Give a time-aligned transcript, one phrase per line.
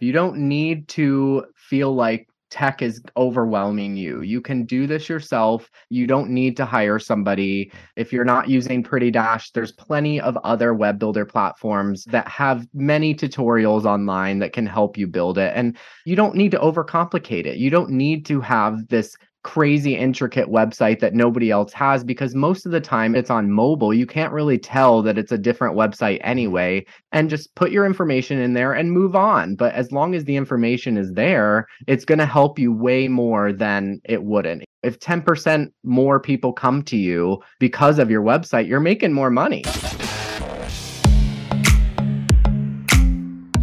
[0.00, 4.20] You don't need to feel like tech is overwhelming you.
[4.20, 5.68] You can do this yourself.
[5.88, 7.72] You don't need to hire somebody.
[7.96, 12.68] If you're not using Pretty Dash, there's plenty of other web builder platforms that have
[12.72, 15.52] many tutorials online that can help you build it.
[15.56, 17.56] And you don't need to overcomplicate it.
[17.56, 22.66] You don't need to have this crazy intricate website that nobody else has because most
[22.66, 23.94] of the time it's on mobile.
[23.94, 26.84] You can't really tell that it's a different website anyway.
[27.12, 29.54] And just put your information in there and move on.
[29.54, 33.52] But as long as the information is there, it's going to help you way more
[33.52, 34.64] than it wouldn't.
[34.82, 39.62] If 10% more people come to you because of your website, you're making more money.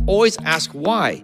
[0.07, 1.23] Always ask why.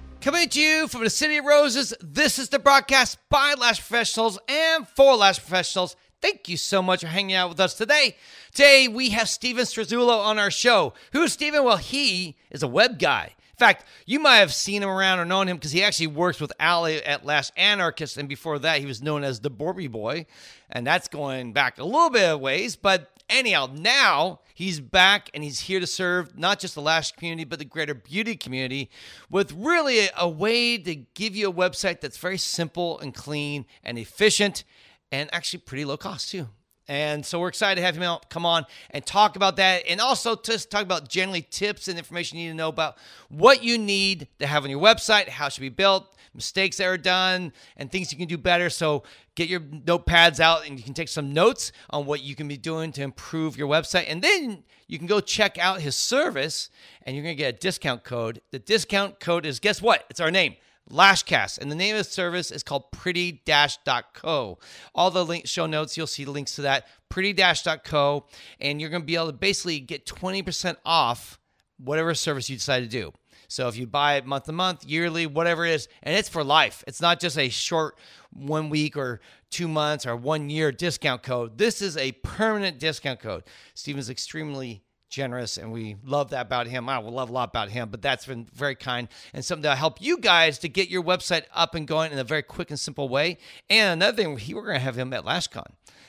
[0.21, 4.37] Coming to you from the City of Roses, this is the broadcast by Lash Professionals
[4.47, 5.95] and for Lash Professionals.
[6.21, 8.15] Thank you so much for hanging out with us today.
[8.53, 10.93] Today, we have Steven Strazullo on our show.
[11.13, 11.63] Who is Steven?
[11.63, 13.33] Well, he is a web guy.
[13.61, 16.51] Fact, you might have seen him around or known him because he actually works with
[16.59, 20.25] Ali at Lash Anarchist, and before that, he was known as the Borby Boy,
[20.71, 22.75] and that's going back a little bit of ways.
[22.75, 27.43] But anyhow, now he's back and he's here to serve not just the Lash community,
[27.43, 28.89] but the greater beauty community
[29.29, 33.67] with really a, a way to give you a website that's very simple and clean
[33.83, 34.63] and efficient
[35.11, 36.47] and actually pretty low cost too.
[36.91, 39.83] And so we're excited to have him out, come on and talk about that.
[39.87, 42.97] And also just talk about generally tips and information you need to know about
[43.29, 46.87] what you need to have on your website, how it should be built, mistakes that
[46.87, 48.69] are done, and things you can do better.
[48.69, 49.03] So
[49.35, 52.57] get your notepads out and you can take some notes on what you can be
[52.57, 54.07] doing to improve your website.
[54.09, 56.69] And then you can go check out his service
[57.03, 58.41] and you're going to get a discount code.
[58.51, 60.03] The discount code is guess what?
[60.09, 60.57] It's our name.
[60.89, 61.59] Lashcast.
[61.59, 64.59] And the name of the service is called pretty-co.
[64.95, 68.25] All the link show notes, you'll see links to that, pretty-co.
[68.59, 71.39] And you're going to be able to basically get 20% off
[71.77, 73.11] whatever service you decide to do.
[73.47, 76.43] So if you buy it month to month, yearly, whatever it is, and it's for
[76.43, 76.85] life.
[76.87, 77.97] It's not just a short
[78.31, 81.57] one week or two months or one year discount code.
[81.57, 83.43] This is a permanent discount code.
[83.73, 86.89] Steven's extremely generous, and we love that about him.
[86.89, 90.01] I love a lot about him, but that's been very kind and something that'll help
[90.01, 93.07] you guys to get your website up and going in a very quick and simple
[93.07, 93.37] way.
[93.69, 95.67] And another thing, we're going to have him at LashCon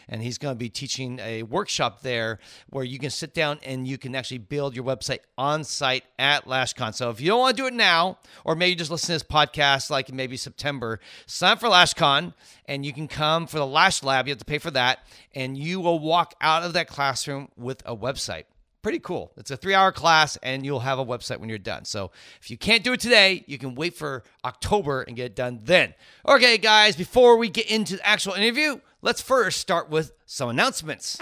[0.08, 2.38] and he's going to be teaching a workshop there
[2.70, 6.44] where you can sit down and you can actually build your website on site at
[6.44, 6.94] LashCon.
[6.94, 9.22] So if you don't want to do it now, or maybe just listen to this
[9.22, 12.34] podcast like maybe September, sign up for LashCon
[12.66, 14.26] and you can come for the Lash Lab.
[14.26, 15.00] You have to pay for that,
[15.34, 18.44] and you will walk out of that classroom with a website
[18.82, 19.32] pretty cool.
[19.37, 21.84] It's a three hour class, and you'll have a website when you're done.
[21.84, 22.10] So
[22.41, 25.60] if you can't do it today, you can wait for October and get it done
[25.62, 25.94] then.
[26.26, 31.19] Okay, guys, before we get into the actual interview, let's first start with some announcements.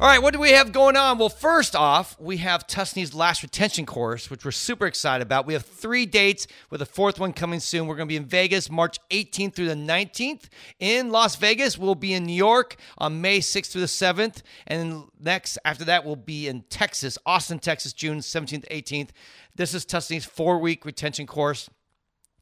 [0.00, 1.18] All right, what do we have going on?
[1.18, 5.44] Well, first off, we have Tusney's last Retention Course, which we're super excited about.
[5.44, 7.88] We have three dates with a fourth one coming soon.
[7.88, 10.44] We're going to be in Vegas March 18th through the 19th.
[10.78, 14.42] In Las Vegas, we'll be in New York on May 6th through the 7th.
[14.68, 19.08] And next, after that, we'll be in Texas, Austin, Texas, June 17th, 18th.
[19.56, 21.68] This is Tusney's four week retention course.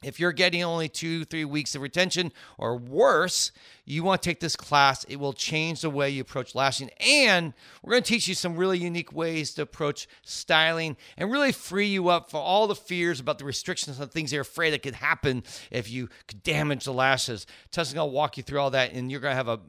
[0.03, 3.51] If you're getting only two, three weeks of retention or worse,
[3.87, 5.05] you want to take this class.
[5.05, 6.91] It will change the way you approach lashing.
[7.01, 11.53] And we're going to teach you some really unique ways to approach styling and really
[11.53, 14.83] free you up for all the fears about the restrictions and things you're afraid that
[14.83, 17.47] could happen if you could damage the lashes.
[17.71, 19.61] Tessa's going to walk you through all that, and you're going to have a,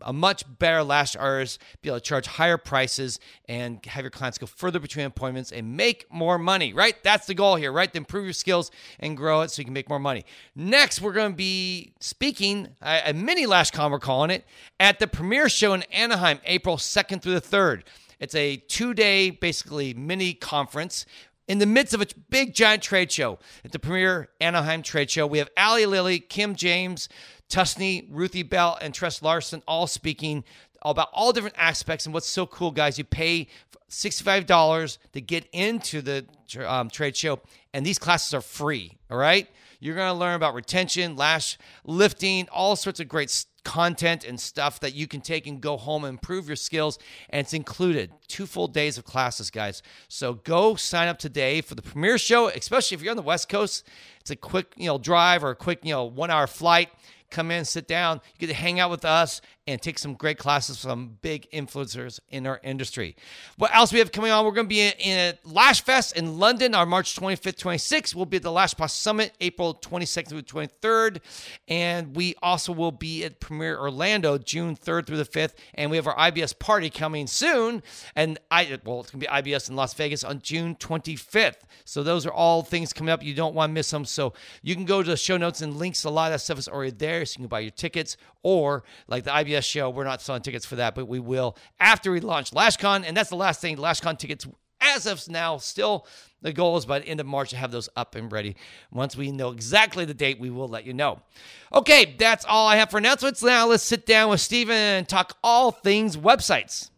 [0.00, 4.38] a much better lash artist, be able to charge higher prices, and have your clients
[4.38, 7.02] go further between appointments and make more money, right?
[7.02, 7.92] That's the goal here, right?
[7.92, 10.24] To improve your skills and grow it so you can make more money.
[10.54, 14.44] Next, we're going to be speaking a, a mini lash LashCon, we're calling it,
[14.80, 17.82] at the premiere show in Anaheim, April 2nd through the 3rd.
[18.18, 21.04] It's a two day, basically, mini conference
[21.48, 25.26] in the midst of a big giant trade show at the premier Anaheim trade show.
[25.26, 27.08] We have Ali Lilly, Kim James,
[27.48, 30.44] Tusney, Ruthie Bell, and Tress Larson all speaking
[30.82, 32.06] about all different aspects.
[32.06, 33.48] And what's so cool, guys, you pay
[33.90, 36.26] $65 to get into the
[36.66, 37.40] um, trade show,
[37.72, 38.96] and these classes are free.
[39.10, 39.48] All right.
[39.78, 43.30] You're going to learn about retention, lash lifting, all sorts of great
[43.66, 47.00] content and stuff that you can take and go home and improve your skills.
[47.30, 49.82] And it's included two full days of classes, guys.
[50.06, 53.48] So go sign up today for the premiere show, especially if you're on the West
[53.48, 53.84] Coast.
[54.20, 56.90] It's a quick, you know, drive or a quick, you know, one hour flight
[57.28, 58.20] come in, sit down.
[58.34, 62.20] You get to hang out with us and take some great classes from big influencers
[62.30, 63.16] in our industry.
[63.56, 64.44] What else we have coming on?
[64.44, 68.14] We're going to be in, in Lash Fest in London on March 25th, 26th.
[68.14, 71.20] We'll be at the Lash Pass Summit April 22nd through 23rd.
[71.66, 75.54] And we also will be at Premiere Orlando June 3rd through the 5th.
[75.74, 77.82] And we have our IBS party coming soon.
[78.14, 81.62] And I, well, it's going to be IBS in Las Vegas on June 25th.
[81.84, 83.22] So those are all things coming up.
[83.22, 84.04] You don't want to miss them.
[84.04, 86.04] So you can go to the show notes and links.
[86.04, 87.24] A lot of that stuff is already there.
[87.24, 90.66] So you can buy your tickets or like the IBS show, we're not selling tickets
[90.66, 93.04] for that, but we will after we launch LashCon.
[93.06, 93.76] And that's the last thing.
[93.76, 94.46] LashCon tickets,
[94.80, 96.06] as of now, still
[96.42, 98.56] the goal is by the end of March to have those up and ready.
[98.92, 101.20] Once we know exactly the date, we will let you know.
[101.72, 103.42] Okay, that's all I have for announcements.
[103.42, 106.90] Now let's sit down with Steven and talk all things websites.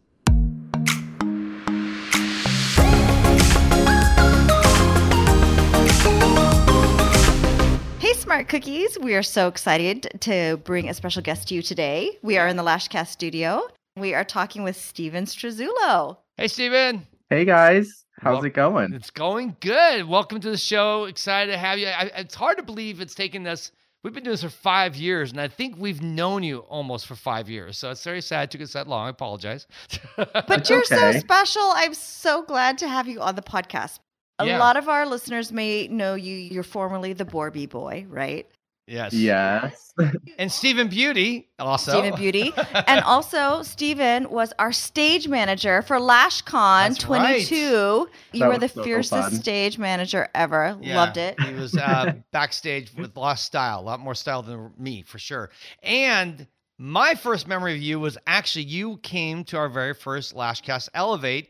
[8.29, 8.95] Smart Cookies.
[8.99, 12.19] We are so excited to bring a special guest to you today.
[12.21, 13.67] We are in the Lashcast studio.
[13.97, 16.17] We are talking with Steven Strazullo.
[16.37, 17.07] Hey, Steven.
[17.31, 18.05] Hey, guys.
[18.21, 18.93] How's Well, it going?
[18.93, 20.07] It's going good.
[20.07, 21.05] Welcome to the show.
[21.05, 21.87] Excited to have you.
[21.87, 23.71] I, it's hard to believe it's taken us.
[24.03, 27.15] We've been doing this for five years, and I think we've known you almost for
[27.15, 27.79] five years.
[27.79, 29.07] So it's very sad it took us that long.
[29.07, 29.65] I apologize.
[30.17, 31.63] But you're so special.
[31.73, 33.97] I'm so glad to have you on the podcast.
[34.39, 34.57] A Yeah.
[34.59, 36.35] lot of our listeners may know you.
[36.35, 38.47] You're formerly the Borby Boy, right?
[38.87, 39.13] yes.
[39.13, 39.93] Yes.
[40.39, 41.91] And Stephen Beauty also.
[41.91, 42.53] Stephen Beauty.
[42.87, 47.55] and also, Stephen was our stage manager for LashCon That's 22.
[47.55, 48.07] You
[48.39, 49.31] That were the so fiercest fun.
[49.33, 50.77] stage manager ever.
[50.81, 51.39] Yeah, Loved it.
[51.41, 55.49] He was uh, backstage with Lost style, a lot more style than me for sure.
[55.83, 56.47] And
[56.77, 61.49] my first memory of you was actually you came to our very first Lashcast Elevate,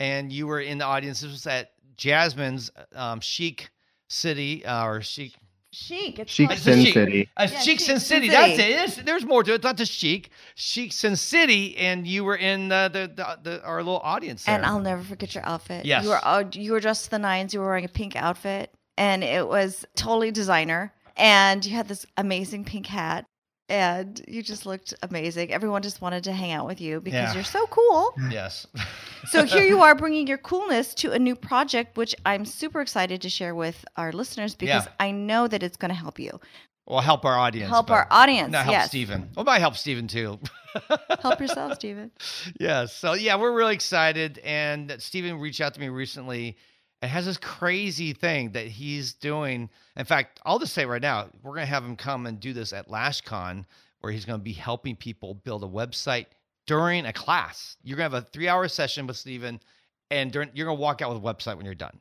[0.00, 1.20] and you were in the audience.
[1.20, 3.70] This was at Jasmine's um, Chic
[4.08, 5.34] City uh, or Chic.
[5.72, 6.18] Chic.
[6.18, 6.94] It's Chic called- It's Sin Chic.
[6.94, 7.28] City.
[7.36, 8.28] Uh, Yeah, Chic Chic Sin Sin City.
[8.30, 8.36] City.
[8.56, 8.70] That's it.
[8.70, 9.56] It's- there's more to it.
[9.56, 10.30] It's not just Chic.
[10.56, 14.54] Chic Sin City, and you were in uh, the, the, the our little audience there.
[14.56, 15.84] And I'll never forget your outfit.
[15.84, 16.02] Yes.
[16.04, 17.52] You were uh, you were dressed to the nines.
[17.54, 20.92] You were wearing a pink outfit, and it was totally designer.
[21.16, 23.26] And you had this amazing pink hat,
[23.70, 25.52] and you just looked amazing.
[25.52, 27.34] Everyone just wanted to hang out with you because Yeah.
[27.34, 28.12] you're so cool.
[28.30, 28.66] yes.
[29.30, 33.22] so here you are bringing your coolness to a new project, which I'm super excited
[33.22, 34.92] to share with our listeners because Yeah.
[34.98, 36.40] I know that it's going to help you,
[36.86, 37.70] Well, help our audience.
[37.70, 38.50] help our audience.
[38.52, 39.30] Not help yes, Steven.
[39.36, 40.38] Well, might help Steven too.
[41.20, 42.10] help yourself, Steven.
[42.58, 42.86] yeah.
[42.86, 44.38] So yeah, we're really excited.
[44.44, 46.56] And Stephen reached out to me recently
[47.02, 49.70] and has this crazy thing that he's doing.
[49.96, 52.72] In fact, I'll just say right now, we're gonna have him come and do this
[52.72, 53.64] at LashCon,
[54.00, 56.26] where he's gonna be helping people build a website
[56.66, 57.76] during a class.
[57.82, 59.60] You're gonna have a three-hour session with Stephen,
[60.10, 62.00] and during, you're gonna walk out with a website when you're done.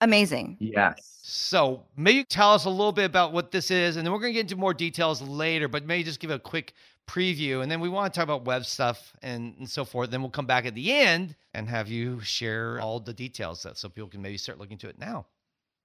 [0.00, 0.56] Amazing.
[0.60, 1.18] Yes.
[1.22, 4.32] So maybe tell us a little bit about what this is, and then we're going
[4.32, 5.66] to get into more details later.
[5.66, 6.72] But maybe just give a quick
[7.08, 10.10] preview, and then we want to talk about web stuff and, and so forth.
[10.10, 13.78] Then we'll come back at the end and have you share all the details that
[13.78, 15.26] so people can maybe start looking to it now.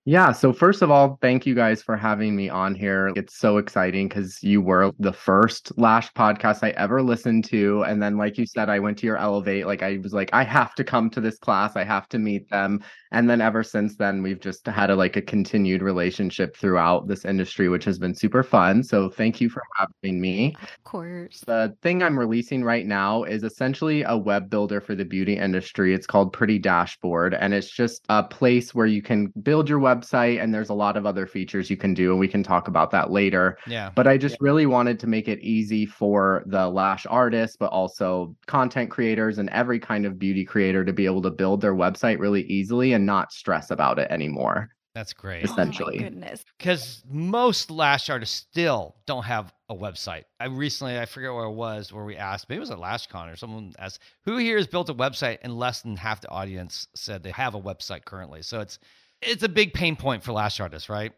[0.05, 0.33] Yeah.
[0.33, 3.13] So, first of all, thank you guys for having me on here.
[3.15, 7.83] It's so exciting because you were the first Lash podcast I ever listened to.
[7.83, 9.65] And then, like you said, I went to your Elevate.
[9.65, 12.49] Like, I was like, I have to come to this class, I have to meet
[12.49, 12.83] them.
[13.13, 17.23] And then, ever since then, we've just had a like a continued relationship throughout this
[17.25, 18.83] industry, which has been super fun.
[18.83, 20.55] So, thank you for having me.
[20.61, 21.41] Of course.
[21.45, 25.93] The thing I'm releasing right now is essentially a web builder for the beauty industry.
[25.93, 30.41] It's called Pretty Dashboard, and it's just a place where you can build your website,
[30.41, 32.91] and there's a lot of other features you can do, and we can talk about
[32.91, 33.57] that later.
[33.67, 33.91] Yeah.
[33.95, 38.35] But I just really wanted to make it easy for the lash artists, but also
[38.47, 42.19] content creators and every kind of beauty creator to be able to build their website
[42.19, 44.69] really easily and not stress about it anymore.
[44.95, 45.43] That's great.
[45.43, 45.97] Essentially.
[45.97, 46.45] Oh my goodness.
[46.57, 50.23] Because most lash artists still don't have a website.
[50.39, 53.33] I recently, I forget where it was, where we asked, maybe it was at LashCon
[53.33, 55.39] or someone asked, who here has built a website?
[55.41, 58.43] And less than half the audience said they have a website currently.
[58.43, 58.77] So it's
[59.21, 61.11] it's a big pain point for lash artists, right?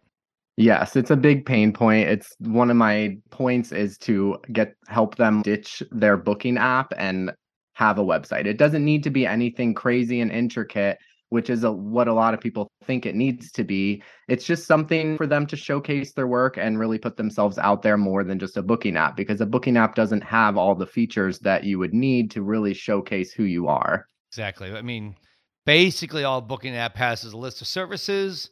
[0.58, 2.08] Yes, it's a big pain point.
[2.08, 7.34] It's one of my points is to get help them ditch their booking app and
[7.74, 8.46] have a website.
[8.46, 10.98] It doesn't need to be anything crazy and intricate,
[11.30, 14.02] which is a, what a lot of people think it needs to be.
[14.28, 17.98] It's just something for them to showcase their work and really put themselves out there
[17.98, 21.40] more than just a booking app because a booking app doesn't have all the features
[21.40, 24.08] that you would need to really showcase who you are.
[24.32, 24.72] Exactly.
[24.72, 25.16] I mean,
[25.66, 28.50] basically all booking app has is a list of services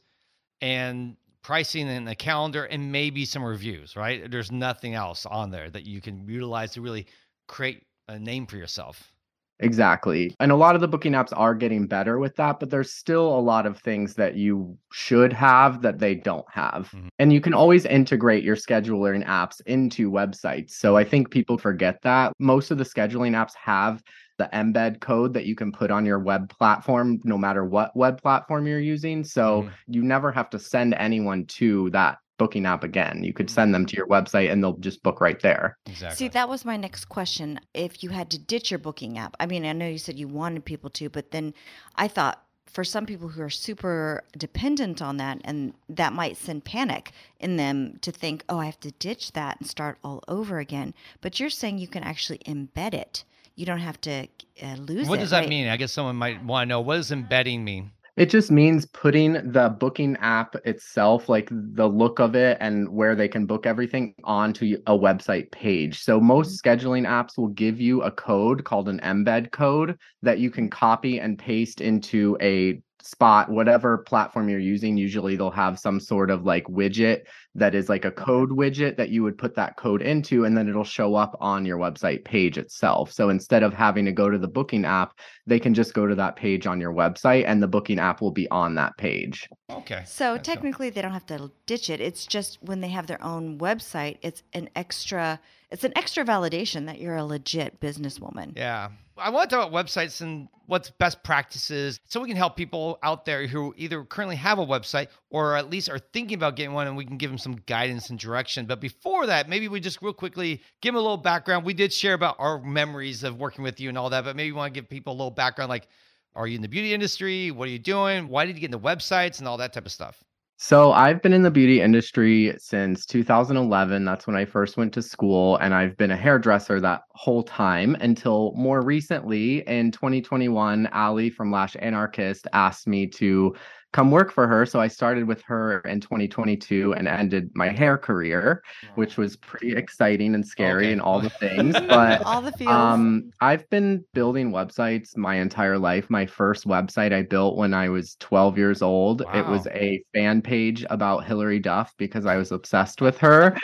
[0.61, 4.29] and pricing and a calendar and maybe some reviews, right?
[4.31, 7.05] There's nothing else on there that you can utilize to really
[7.47, 9.12] create a name for yourself.
[9.59, 10.35] Exactly.
[10.39, 13.27] And a lot of the booking apps are getting better with that, but there's still
[13.27, 16.91] a lot of things that you should have that they don't have.
[16.93, 17.07] Mhm.
[17.19, 20.71] And you can always integrate your scheduling apps into websites.
[20.71, 22.33] So I think people forget that.
[22.39, 24.01] Most of the scheduling apps have
[24.39, 28.19] the embed code that you can put on your web platform, no matter what web
[28.21, 29.23] platform you're using.
[29.23, 29.73] So Mhm.
[29.87, 33.23] you never have to send anyone to that booking app again.
[33.23, 35.77] You could send them to your website and they'll just book right there.
[35.85, 36.15] Exactly.
[36.15, 37.59] See, that was my next question.
[37.73, 40.27] If you had to ditch your booking app, I mean, I know you said you
[40.27, 41.53] wanted people to, but then
[41.95, 46.65] I thought for some people who are super dependent on that, and that might send
[46.65, 50.57] panic in them to think, oh, I have to ditch that and start all over
[50.57, 50.95] again.
[51.21, 53.25] But you're saying you can actually embed it.
[53.55, 54.27] You don't have to
[54.63, 55.09] uh, lose it.
[55.09, 55.21] what it.
[55.21, 55.49] does that right?
[55.49, 55.67] mean?
[55.67, 57.91] I guess someone might want to know what does embedding mean?
[58.15, 63.15] It just means putting the booking app itself, like the look of it and where
[63.15, 66.03] they can book everything onto a website page.
[66.03, 66.69] So most mm-hmm.
[66.69, 71.19] scheduling apps will give you a code called an embed code that you can copy
[71.19, 76.45] and paste into a spot whatever platform you're using usually they'll have some sort of
[76.45, 80.45] like widget that is like a code widget that you would put that code into
[80.45, 84.11] and then it'll show up on your website page itself so instead of having to
[84.11, 87.43] go to the booking app they can just go to that page on your website
[87.45, 90.03] and the booking app will be on that page Okay.
[90.05, 91.99] So That's a- technically, they don't have to ditch it.
[91.99, 95.39] It's just when they have their own website, it's an extra.
[95.73, 98.55] It's an extra validation that you're a legit businesswoman.
[98.55, 98.89] Yeah.
[99.17, 102.99] I want to talk about websites and what's best practices so we can help people
[103.01, 106.73] out there who either currently have a website or at least are thinking about getting
[106.73, 108.67] one and we can give them some guidance and direction.
[108.67, 111.65] But before that, maybe we just real quickly give them a little background.
[111.65, 114.51] We did share about our memories of working with you and all that, but maybe
[114.51, 115.87] we want to give people a little background like,
[116.35, 117.49] are you in the beauty industry?
[117.49, 118.27] What are you doing?
[118.27, 120.23] Why did you get into websites and all that type of stuff?
[120.65, 124.05] So I've been in the beauty industry since 2011.
[124.05, 127.97] That's when I first went to school, and I've been a hairdresser that whole time
[127.99, 130.87] until more recently in 2021.
[130.93, 133.53] Ali from Lash Anarchist asked me to
[133.93, 134.65] come work for her.
[134.65, 138.61] So I started with her in 2022 and ended my hair career,
[138.95, 140.91] which was pretty exciting and scary Okay.
[140.93, 141.73] and all the things.
[141.87, 142.71] But All the feels.
[142.71, 146.09] um, I've been building websites my entire life.
[146.09, 149.21] My first website I built when I was 12 years old.
[149.33, 153.55] It was a fan page about Hilary Duff because I was obsessed with her.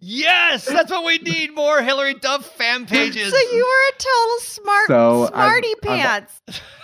[0.00, 3.30] Yes, that's what we need more Hilary Duff fan pages.
[3.32, 6.40] so you were a total smart, So I've- smarty I've- pants.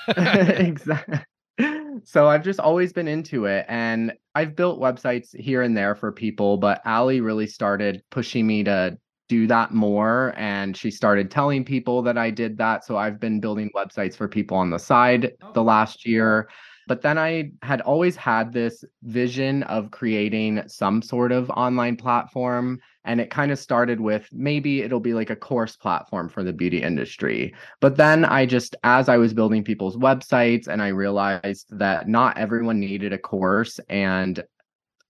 [0.60, 1.18] exactly.
[2.04, 6.12] So I've just always been into it and I've built websites here and there for
[6.12, 8.96] people, but Ali really started pushing me to
[9.28, 12.84] do that more and she started telling people that I did that.
[12.84, 16.48] So I've been building websites for people on the side the oh, last year.
[16.88, 22.80] But then I had always had this vision of creating some sort of online platform.
[23.04, 26.52] And it kind of started with maybe it'll be like a course platform for the
[26.52, 27.54] beauty industry.
[27.80, 32.36] But then I just, as I was building people's websites, and I realized that not
[32.36, 33.78] everyone needed a course.
[33.88, 34.42] And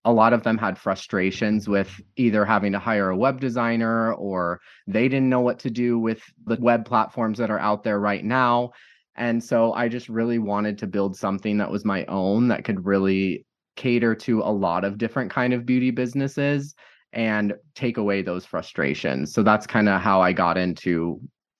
[0.05, 4.61] a lot of them had frustrations with either having to hire a web designer or
[4.87, 8.23] they didn't know what to do with the web platforms that are out there right
[8.23, 8.71] now.
[9.19, 12.85] And so I just really wanted to build something that was my own that could
[12.85, 13.45] really
[13.75, 16.73] cater to a lot of different kind of beauty businesses
[17.11, 19.33] and take away those frustrations.
[19.33, 21.19] So that's kind of how I got into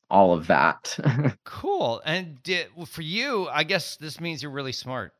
[0.09, 0.97] all of that.
[1.43, 2.01] Cool.
[2.05, 5.11] And did, well, for you, I guess this means you're really smart.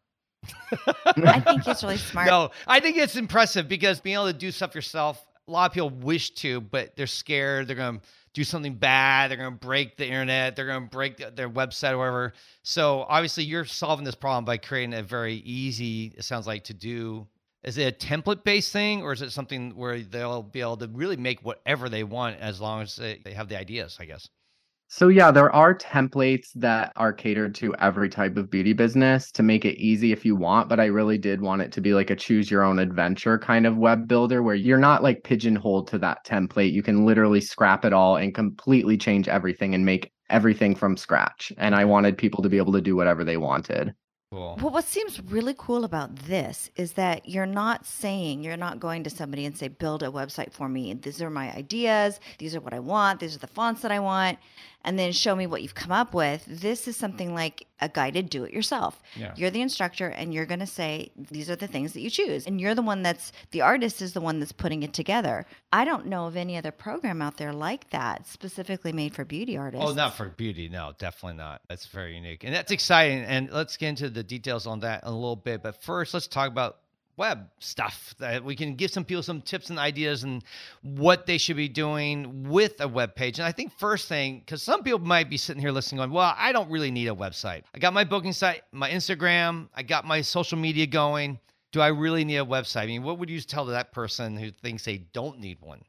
[0.63, 2.27] I think he's really smart.
[2.27, 5.73] No, I think it's impressive because being able to do stuff yourself, a lot of
[5.73, 7.67] people wish to, but they're scared.
[7.67, 9.29] They're going to do something bad.
[9.29, 10.55] They're going to break the internet.
[10.55, 12.33] They're going to break th- their website or whatever.
[12.63, 16.73] So obviously, you're solving this problem by creating a very easy, it sounds like, to
[16.73, 17.27] do.
[17.63, 20.87] Is it a template based thing or is it something where they'll be able to
[20.87, 24.29] really make whatever they want as long as they, they have the ideas, I guess?
[24.91, 29.43] So yeah, there are templates that are catered to every type of beauty business to
[29.43, 32.09] make it easy if you want, but I really did want it to be like
[32.09, 35.99] a choose your own adventure kind of web builder where you're not like pigeonholed to
[35.99, 36.71] that template.
[36.71, 41.53] You can literally scrap it all and completely change everything and make everything from scratch.
[41.59, 43.93] And I wanted people to be able to do whatever they wanted.
[44.31, 44.59] Cool.
[44.61, 49.03] Well, what seems really cool about this is that you're not saying, you're not going
[49.05, 50.93] to somebody and say, build a website for me.
[50.93, 52.19] These are my ideas.
[52.37, 53.19] These are what I want.
[53.19, 54.37] These are the fonts that I want.
[54.83, 56.43] And then show me what you've come up with.
[56.47, 59.01] This is something like a guided do it yourself.
[59.15, 59.33] Yeah.
[59.35, 62.45] You're the instructor and you're going to say these are the things that you choose.
[62.45, 65.45] And you're the one that's the artist is the one that's putting it together.
[65.73, 69.57] I don't know of any other program out there like that specifically made for beauty
[69.57, 69.85] artists.
[69.85, 70.69] Oh, not for beauty.
[70.69, 71.61] No, definitely not.
[71.67, 72.43] That's very unique.
[72.43, 73.23] And that's exciting.
[73.23, 75.61] And let's get into the details on that in a little bit.
[75.61, 76.77] But first, let's talk about
[77.19, 80.41] web stuff that we can give some people some tips and ideas and
[80.81, 83.37] what they should be doing with a web page.
[83.37, 86.33] And I think first thing, because some people might be sitting here listening going, well,
[86.37, 87.63] I don't really need a website.
[87.75, 91.37] I got my booking site, my Instagram, I got my social media going.
[91.73, 92.83] Do I really need a website?
[92.83, 95.83] I mean, what would you tell that person who thinks they don't need one?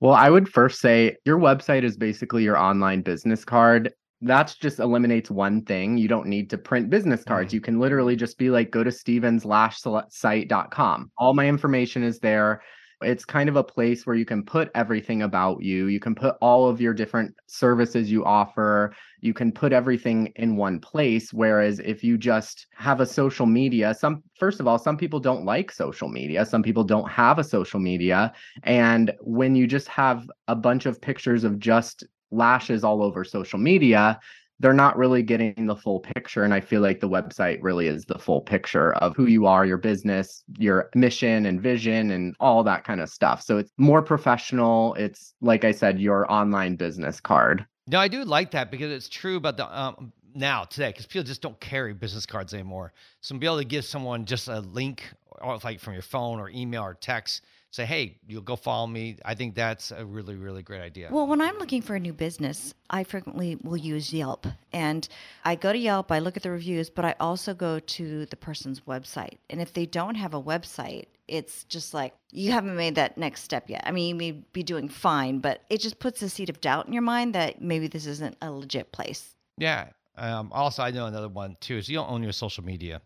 [0.00, 3.94] Well, I would first say your website is basically your online business card.
[4.24, 5.96] That just eliminates one thing.
[5.98, 7.50] You don't need to print business cards.
[7.50, 7.54] Mm.
[7.54, 11.10] You can literally just be like, go to stevenslashsite.com.
[11.18, 12.62] All my information is there.
[13.02, 15.88] It's kind of a place where you can put everything about you.
[15.88, 18.94] You can put all of your different services you offer.
[19.20, 21.32] You can put everything in one place.
[21.32, 25.44] Whereas if you just have a social media, some, first of all, some people don't
[25.44, 26.46] like social media.
[26.46, 28.32] Some people don't have a social media.
[28.62, 32.04] And when you just have a bunch of pictures of just
[32.34, 34.18] lashes all over social media,
[34.60, 36.44] they're not really getting the full picture.
[36.44, 39.66] And I feel like the website really is the full picture of who you are,
[39.66, 43.42] your business, your mission and vision, and all that kind of stuff.
[43.42, 44.94] So it's more professional.
[44.94, 47.66] It's, like I said, your online business card.
[47.88, 51.24] No, I do like that because it's true about the um, now today because people
[51.24, 52.92] just don't carry business cards anymore.
[53.20, 55.02] So be able to give someone just a link,
[55.42, 57.42] or like from your phone or email or text,
[57.74, 61.08] say, "Hey, you'll go follow me." I think that's a really, really great idea.
[61.10, 64.46] Well, when I'm looking for a new business, I frequently will use Yelp.
[64.72, 65.08] And
[65.44, 68.36] I go to Yelp, I look at the reviews, but I also go to the
[68.36, 69.38] person's website.
[69.50, 73.42] And if they don't have a website, it's just like you haven't made that next
[73.42, 73.82] step yet.
[73.86, 76.86] I mean, you may be doing fine, but it just puts a seed of doubt
[76.86, 79.34] in your mind that maybe this isn't a legit place.
[79.58, 79.88] Yeah.
[80.16, 83.00] Um, also, I know another one too is you don't own your social media.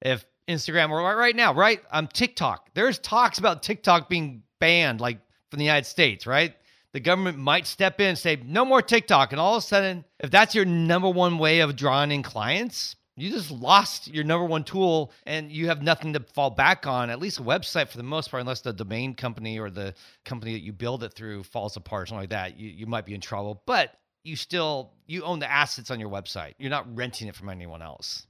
[0.00, 1.80] If Instagram or right now, right?
[1.90, 2.70] Um, TikTok.
[2.74, 5.18] There's talks about TikTok being banned, like
[5.50, 6.54] from the United States, right?
[6.92, 10.04] The government might step in and say no more TikTok, and all of a sudden,
[10.20, 14.46] if that's your number one way of drawing in clients, you just lost your number
[14.46, 17.10] one tool, and you have nothing to fall back on.
[17.10, 19.94] At least a website, for the most part, unless the domain company or the
[20.24, 23.06] company that you build it through falls apart, or something like that, you you might
[23.06, 23.62] be in trouble.
[23.66, 23.92] But
[24.22, 26.54] you still you own the assets on your website.
[26.58, 28.26] You're not renting it from anyone else.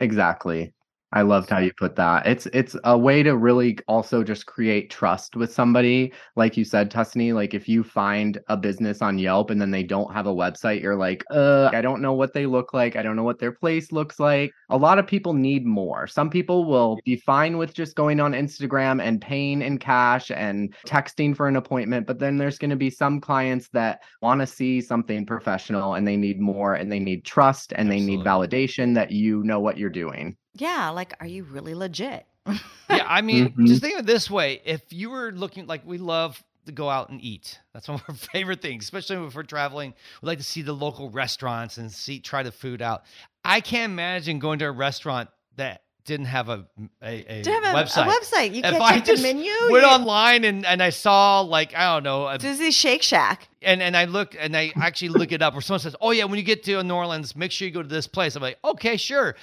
[0.00, 0.72] Exactly.
[1.14, 2.26] I loved how you put that.
[2.26, 6.12] It's it's a way to really also just create trust with somebody.
[6.34, 9.84] Like you said, Tusney, like if you find a business on Yelp and then they
[9.84, 12.96] don't have a website, you're like, uh, I don't know what they look like.
[12.96, 14.50] I don't know what their place looks like.
[14.70, 16.08] A lot of people need more.
[16.08, 20.74] Some people will be fine with just going on Instagram and paying in cash and
[20.84, 24.48] texting for an appointment, but then there's going to be some clients that want to
[24.48, 28.96] see something professional and they need more and they need trust and they need validation
[28.96, 30.36] that you know what you're doing.
[30.54, 32.26] Yeah, like, are you really legit?
[32.46, 32.58] Yeah,
[33.06, 33.66] I mean, Mhm.
[33.66, 36.88] just think of it this way: if you were looking like we love to go
[36.88, 39.94] out and eat, that's one of our favorite things, especially if we're traveling.
[40.22, 43.02] We like to see the local restaurants and see try the food out.
[43.44, 46.66] I can't imagine going to a restaurant that didn't have a
[47.02, 48.06] a, a Do you have a website.
[48.06, 48.50] a website?
[48.54, 49.50] You if can't I check just the menu.
[49.70, 53.48] went You- online and, and I saw like I don't know a Susie Shake Shack.
[53.62, 56.24] and and I look and I actually look it up, or someone says, "Oh yeah,
[56.24, 58.58] when you get to New Orleans, make sure you go to this place." I'm like,
[58.64, 59.34] "Okay, sure."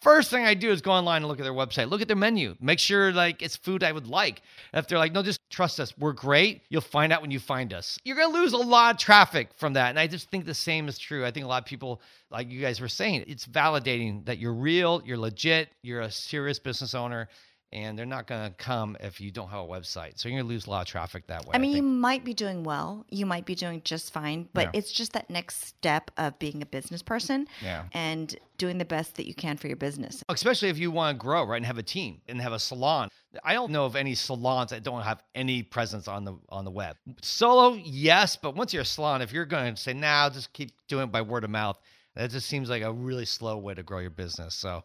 [0.00, 2.16] First thing I do is go online and look at their website, look at their
[2.16, 4.40] menu, make sure like it's food I would like.
[4.72, 7.74] If they're like, "No, just trust us, we're great," you'll find out when you find
[7.74, 7.98] us.
[8.02, 10.88] You're gonna lose a lot of traffic from that, and I just think the same
[10.88, 11.26] is true.
[11.26, 14.54] I think a lot of people, like you guys were saying, it's validating that you're
[14.54, 17.28] real, you're legit, you're a serious business owner.
[17.72, 20.18] And they're not going to come if you don't have a website.
[20.18, 21.52] So you're going to lose a lot of traffic that way.
[21.54, 23.06] I mean, you might be doing well.
[23.10, 24.70] You might be doing just fine, but Yeah.
[24.80, 27.84] it's just that next step of being a business person Yeah.
[27.92, 30.22] and doing the best that you can for your business.
[30.28, 33.08] especially if you want to grow right and have a team and have a salon
[33.42, 36.70] i don't know of any salons that don't have any presence on the on the
[36.70, 40.52] web solo yes but once you're a salon if you're going to say now just
[40.52, 41.78] keep doing it by word of mouth
[42.16, 44.84] that just seems like a really slow way to grow your business so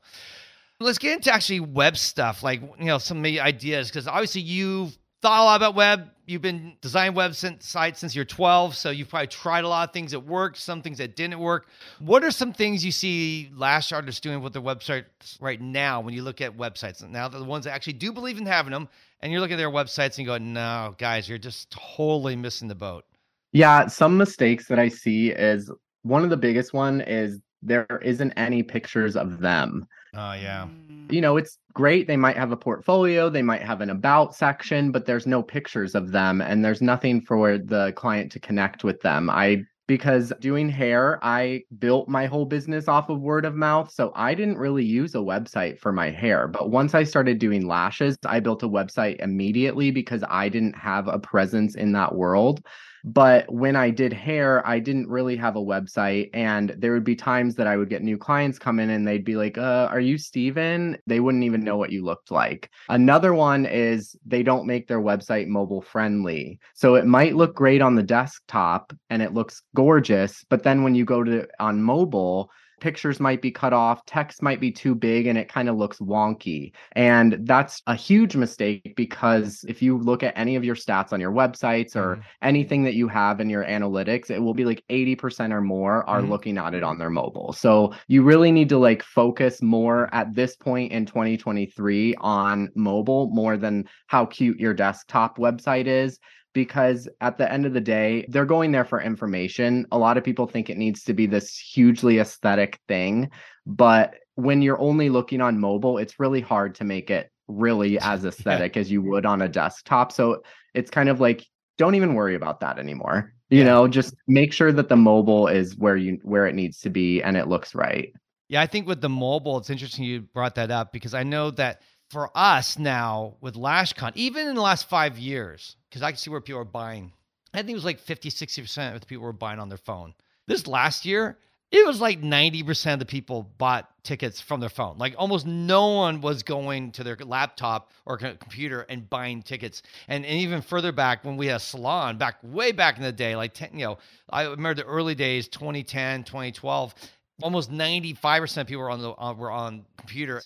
[0.80, 5.42] let's get into actually web stuff like you know some ideas because obviously you've thought
[5.42, 6.10] a lot about web.
[6.28, 9.90] You've been designing web since, sites since you're 12 so you've probably tried a lot
[9.90, 11.68] of things that worked some things that didn't work.
[12.00, 16.14] What are some things you see lash artists doing with their websites right now when
[16.14, 17.08] you look at websites?
[17.08, 18.90] Now the ones that actually do believe in having them
[19.22, 22.68] and you look at their websites and you go no guys you're just totally missing
[22.68, 23.06] the boat.
[23.52, 25.72] Yeah, some mistakes that I see is
[26.04, 29.88] one of the biggest one is there isn't any pictures of them.
[30.18, 30.68] Oh yeah
[31.10, 34.92] You know, it's great they might have a portfolio, they might have an about section,
[34.92, 39.02] but there's no pictures of them and there's nothing for the client to connect with
[39.02, 39.30] them.
[39.30, 43.92] I because doing hair, I built my whole business off of word of mouth.
[43.92, 46.48] So I didn't really use a website for my hair.
[46.48, 51.08] But once I started doing lashes, I built a website immediately because I didn't have
[51.08, 52.66] a presence in that world.
[53.06, 56.32] But when I did hair, I didn't really have a website.
[56.34, 59.24] And there would be times that I would get new clients come in and they'd
[59.24, 60.98] be like, uh, Are you Steven?
[61.06, 62.72] They wouldn't even know what you looked like.
[62.90, 66.60] Another one is they don't make their website mobile friendly.
[66.74, 70.44] So it might look great on the desktop and it looks gorgeous.
[70.50, 72.50] But then when you go to on mobile,
[72.86, 75.98] pictures might be cut off, text might be too big, and it kind of looks
[75.98, 76.72] wonky.
[76.92, 81.20] And that's a huge mistake because if you look at any of your stats on
[81.20, 82.24] your websites or Mhm.
[82.44, 86.22] anything that you have in your analytics, it will be like 80% or more are
[86.22, 86.30] Mhm.
[86.30, 87.54] looking at it on their mobile.
[87.54, 93.32] So you really need to like focus more at this point in 2023 on mobile
[93.34, 96.20] more than how cute your desktop website is
[96.56, 99.86] because at the end of the day, they're going there for information.
[99.92, 103.30] A lot of people think it needs to be this hugely aesthetic thing,
[103.68, 108.26] but when you're only looking on mobile, it's really hard to make it really as
[108.26, 110.12] aesthetic as you would on a desktop.
[110.12, 110.42] So
[110.74, 111.46] it's kind of like
[111.78, 113.34] don't even worry about that anymore.
[113.50, 113.66] You Yeah.
[113.66, 117.22] know, just make sure that the mobile is where you where it needs to be
[117.22, 118.14] and it looks right.
[118.48, 121.52] Yeah, I think with the mobile, it's interesting you brought that up because I know
[121.52, 126.18] that for us now with LashCon, even in the last five years, because I can
[126.18, 127.12] see where people are buying,
[127.54, 130.14] I think it was like 50, 60% of the people were buying on their phone.
[130.48, 131.38] This last year,
[131.72, 134.98] it was like 90% of the people bought tickets from their phone.
[134.98, 139.82] Like almost no one was going to their laptop or computer and buying tickets.
[140.08, 143.12] And, and even further back when we had a salon, back way back in the
[143.12, 143.98] day, like 10, you know,
[144.30, 146.94] I remember the early days, 2010, 2012,
[147.42, 150.42] almost 95% of people were on the uh, were on computer.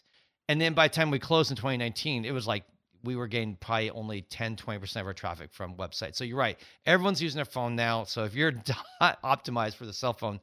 [0.50, 2.64] And then by the time we closed in 2019, it was like
[3.04, 6.16] we were getting probably only 10, 20% of our traffic from websites.
[6.16, 6.58] So you're right.
[6.88, 8.04] Everyone's using their phone now.
[8.04, 8.54] So if you're
[9.00, 10.42] not optimized for the cell phone,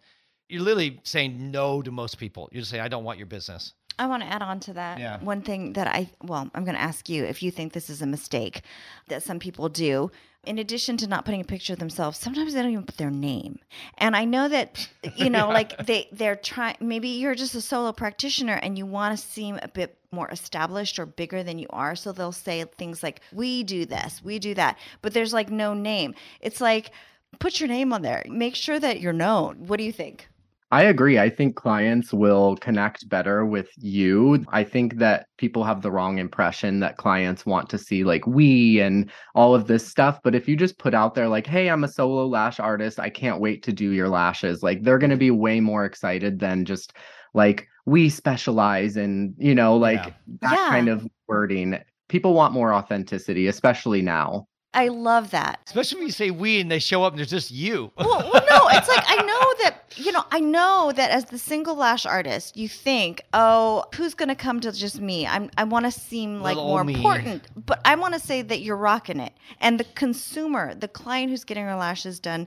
[0.49, 2.49] you're literally saying no to most people.
[2.53, 3.75] You're just saying, I don't want your business.
[3.99, 5.01] I want to add on to that.
[5.01, 5.19] Yeah.
[5.19, 8.01] One thing that I, well, I'm going to ask you if you think this is
[8.01, 8.63] a mistake
[9.09, 10.13] that some people do.
[10.47, 13.11] In addition to not putting a picture of themselves, sometimes they don't even put their
[13.11, 13.59] name.
[13.99, 17.93] And I know that, you know, like they, they're trying, maybe you're just a solo
[17.93, 21.97] practitioner and you want to seem a bit more established or bigger than you are.
[21.97, 25.75] So they'll say things like, we do this, we do that, but there's like no
[25.75, 26.15] name.
[26.41, 26.91] It's like,
[27.39, 28.25] put your name on there.
[28.29, 29.67] Make sure that you're known.
[29.67, 30.29] What do you think?
[30.73, 31.17] I agree.
[31.19, 34.45] I think clients will connect better with you.
[34.49, 38.81] I think that people have the wrong impression that clients want to see like we
[38.81, 40.19] and all of this stuff.
[40.25, 43.11] But if you just put out there, like, hey, I'm a solo lash artist, I
[43.11, 46.65] can't wait to do your lashes, like they're going to be way more excited than
[46.65, 46.95] just
[47.33, 50.13] like we specialize in, you know, like Yeah.
[50.41, 50.69] that Yeah.
[50.69, 51.79] kind of wording.
[52.09, 54.49] People want more authenticity, especially now.
[54.77, 55.61] I love that.
[55.67, 57.91] Especially when you say we and they show up and there's just you.
[57.97, 61.39] well, well, no, it's like I know that you know I know that as the
[61.39, 65.27] single lash artist, you think, oh, who's going to come to just me?
[65.27, 66.95] I'm I want to seem like Little more me.
[66.95, 71.31] important, but I want to say that you're rocking it, and the consumer, the client
[71.31, 72.47] who's getting her lashes done.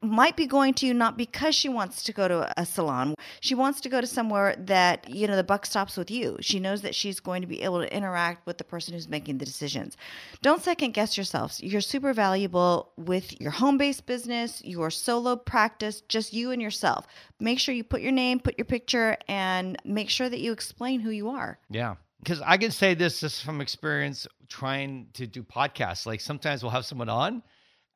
[0.00, 3.16] Might be going to you not because she wants to go to a salon.
[3.40, 6.36] She wants to go to somewhere that, you know, the buck stops with you.
[6.40, 9.38] She knows that she's going to be able to interact with the person who's making
[9.38, 9.96] the decisions.
[10.40, 11.60] Don't second guess yourselves.
[11.60, 17.08] You're super valuable with your home based business, your solo practice, just you and yourself.
[17.40, 21.00] Make sure you put your name, put your picture, and make sure that you explain
[21.00, 21.58] who you are.
[21.70, 21.96] Yeah.
[22.20, 26.06] Because I can say this just from experience trying to do podcasts.
[26.06, 27.42] Like sometimes we'll have someone on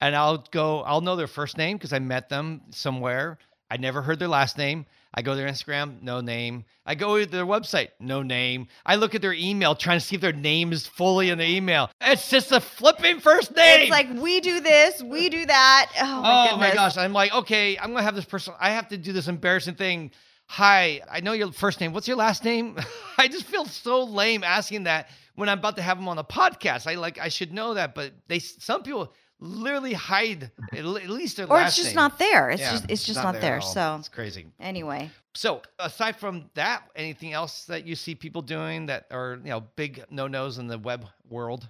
[0.02, 3.38] and I'll go, I'll know their first name because I met them somewhere.
[3.70, 4.84] I never heard their last name.
[5.14, 6.64] I go to their Instagram, no name.
[6.84, 8.66] I go to their website, no name.
[8.84, 11.44] I look at their email trying to see if their name is fully in the
[11.44, 11.88] email.
[12.00, 13.82] It's just a flipping first name.
[13.82, 15.92] It's like we do this, we do that.
[16.00, 16.96] Oh my oh my gosh.
[16.96, 19.76] I'm like, okay, I'm going to have this person, I have to do this embarrassing
[19.76, 20.10] thing.
[20.46, 21.92] Hi, I know your first name.
[21.92, 22.76] What's your last name?
[23.18, 26.24] I just feel so lame asking that when I'm about to have them on the
[26.24, 26.90] podcast.
[26.90, 29.12] I like, I should know that, but they, some people
[29.42, 31.96] literally hide at le- at least their Or last it's just name.
[31.96, 32.50] not there.
[32.50, 33.56] It's Yeah, just it's just not, at there.
[33.56, 33.60] all.
[33.60, 34.46] So it's crazy.
[34.60, 35.10] anyway.
[35.34, 39.60] So aside from that, anything else that you see people doing that are, you know,
[39.76, 41.68] big no-nos in the web world?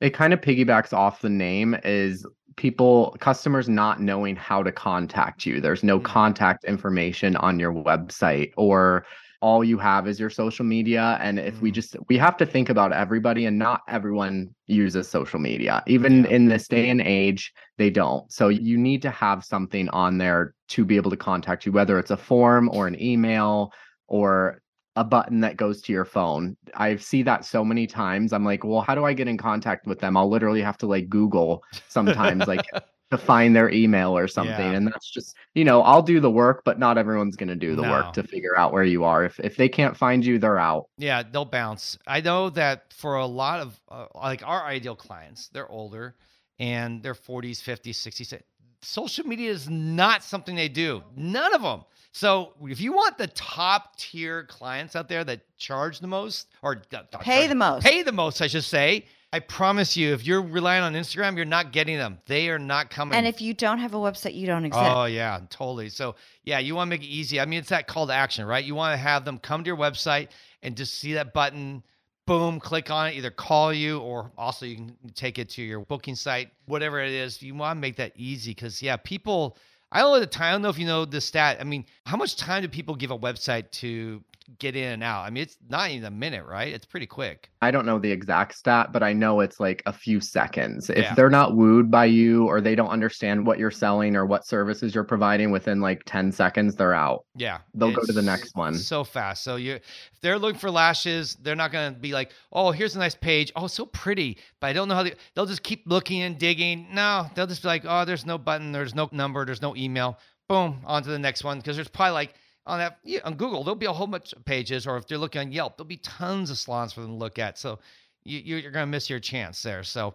[0.00, 5.44] it kind of piggybacks off the name is people customers not knowing how to contact
[5.44, 6.04] you there's no Mm.
[6.04, 9.04] contact information on your website or
[9.40, 11.74] all you have is your social media and if we Mm.
[11.74, 16.30] just we have to think about everybody and not everyone uses social media even Yeah.
[16.30, 20.54] in this day and age they don't so you need to have something on there
[20.68, 23.72] to be able to contact you whether it's a form or an email
[24.08, 24.60] or
[24.96, 26.56] a button that goes to your phone.
[26.74, 28.32] I see that so many times.
[28.32, 30.16] I'm like, well, how do I get in contact with them?
[30.16, 32.66] I'll literally have to like Google sometimes, like
[33.10, 34.54] to find their email or something.
[34.54, 34.72] Yeah.
[34.76, 37.74] And that's just, you know, I'll do the work, but not everyone's going to do
[37.74, 37.90] the No.
[37.90, 39.24] work to figure out where you are.
[39.24, 40.88] If if they can't find you, they're out.
[40.98, 41.98] Yeah, they'll bounce.
[42.06, 46.16] I know that for a lot of uh, like our ideal clients, they're older
[46.58, 48.40] and they're 40s, 50s, 60s.
[48.80, 51.02] Social media is not something they do.
[51.16, 51.82] None of them.
[52.12, 56.82] So if you want the top tier clients out there that charge the most or
[56.92, 57.84] not Pay charge- the most.
[57.86, 59.06] pay the most, I should say.
[59.30, 62.18] I promise you, if you're relying on Instagram, you're not getting them.
[62.26, 63.14] They are not coming.
[63.14, 64.84] And if you don't have a website, you don't exist.
[64.86, 65.90] Oh yeah, totally.
[65.90, 66.14] So
[66.44, 67.38] yeah, you want to make it easy.
[67.38, 68.64] I mean, it's that call to action, right?
[68.64, 70.28] You want to have them come to your website
[70.62, 71.82] and just see that button,
[72.26, 75.80] boom, click on it, either call you or also you can take it to your
[75.80, 77.42] booking site, whatever it is.
[77.42, 79.58] You want to make that easy because yeah, people.
[79.90, 80.48] I don't know the time.
[80.48, 81.56] I don't know if you know the stat.
[81.60, 84.22] I mean, how much time do people give a website to
[84.58, 85.22] get in and out?
[85.24, 86.72] I mean, it's not even a minute, right?
[86.72, 87.50] It's pretty quick.
[87.60, 90.88] I don't know the exact stat, but I know it's like a few seconds.
[90.90, 91.14] If Yeah.
[91.14, 94.94] they're not wooed by you or they don't understand what you're selling or what services
[94.94, 97.24] you're providing within like 10 seconds, they're out.
[97.36, 98.74] Yeah, They'll go to the next one.
[98.74, 99.44] so fast.
[99.44, 102.96] So you, if they're looking for lashes, they're not going to be like, "Oh, here's
[102.96, 103.52] a nice page.
[103.54, 105.14] Oh, so pretty," but I don't know how they.
[105.34, 106.88] They'll just keep looking and digging.
[106.92, 108.72] No, they'll just be like, "Oh, there's no button.
[108.72, 109.44] There's no number.
[109.44, 112.34] There's no email." Boom, on to the next one because there's probably like
[112.68, 115.18] on that yeah, on Google there'll be a whole bunch of pages, or if they're
[115.18, 117.58] looking on Yelp, there'll be tons of salons for them to look at.
[117.58, 117.78] So
[118.24, 119.82] you, you're, you're going to miss your chance there.
[119.82, 120.14] So.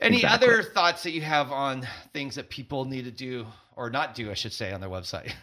[0.00, 0.48] Any Exactly.
[0.48, 4.28] other thoughts that you have on things that people need to do or not do,
[4.28, 5.32] I should say, on their website?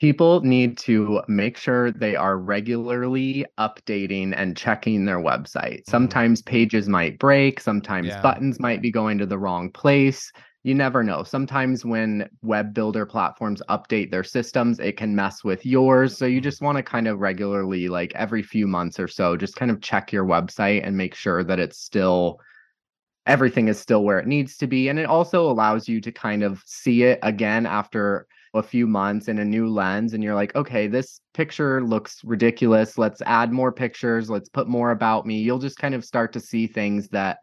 [0.00, 5.80] People need to make sure they are regularly updating and checking their website.
[5.80, 5.90] Mm-hmm.
[5.90, 8.22] Sometimes pages might break, sometimes Yeah.
[8.22, 10.32] buttons might be going to the wrong place.
[10.64, 11.22] You never know.
[11.22, 16.16] Sometimes when web builder platforms update their systems, it can mess with yours.
[16.16, 16.44] So you mm-hmm.
[16.44, 19.80] just want to kind of regularly, like every few months or so, just kind of
[19.80, 22.40] check your website and make sure that it's still
[23.26, 24.88] everything is still where it needs to be.
[24.88, 29.28] And it also allows you to kind of see it again after a few months
[29.28, 30.14] in a new lens.
[30.14, 32.96] And you're like, okay, this picture looks ridiculous.
[32.96, 34.30] Let's add more pictures.
[34.30, 35.38] Let's put more about me.
[35.38, 37.38] You'll just kind of start to see things that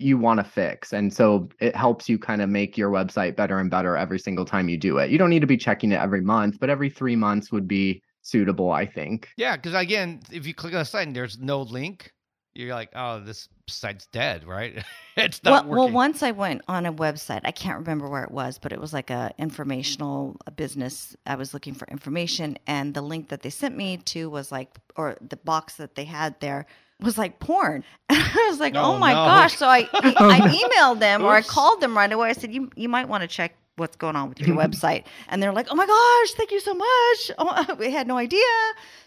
[0.00, 0.92] you want to fix.
[0.92, 4.44] And so it helps you kind of make your website better and better every single
[4.44, 5.10] time you do it.
[5.10, 8.02] You don't need to be checking it every month, but every three months would be
[8.22, 9.28] suitable, I think.
[9.36, 12.12] Yeah, because again, if you click on a site and there's no link,
[12.54, 14.84] you're like, oh, this site's dead, right?
[15.16, 15.94] it's well, not well, working.
[15.94, 18.92] once I went on a website, I can't remember where it was, but it was
[18.92, 21.14] like a informational a business.
[21.26, 24.70] I was looking for information, and the link that they sent me to was like,
[24.96, 26.66] or the box that they had there
[27.02, 27.84] was like porn.
[28.10, 29.24] And I was like, Oh, oh, my no.
[29.24, 29.56] gosh!
[29.56, 32.28] So I I emailed them or I called them right away.
[32.28, 35.42] I said, you you might want to check what's going on with your website, and
[35.42, 37.30] they're like, oh my gosh, thank you so much.
[37.38, 38.42] Oh, we had no idea.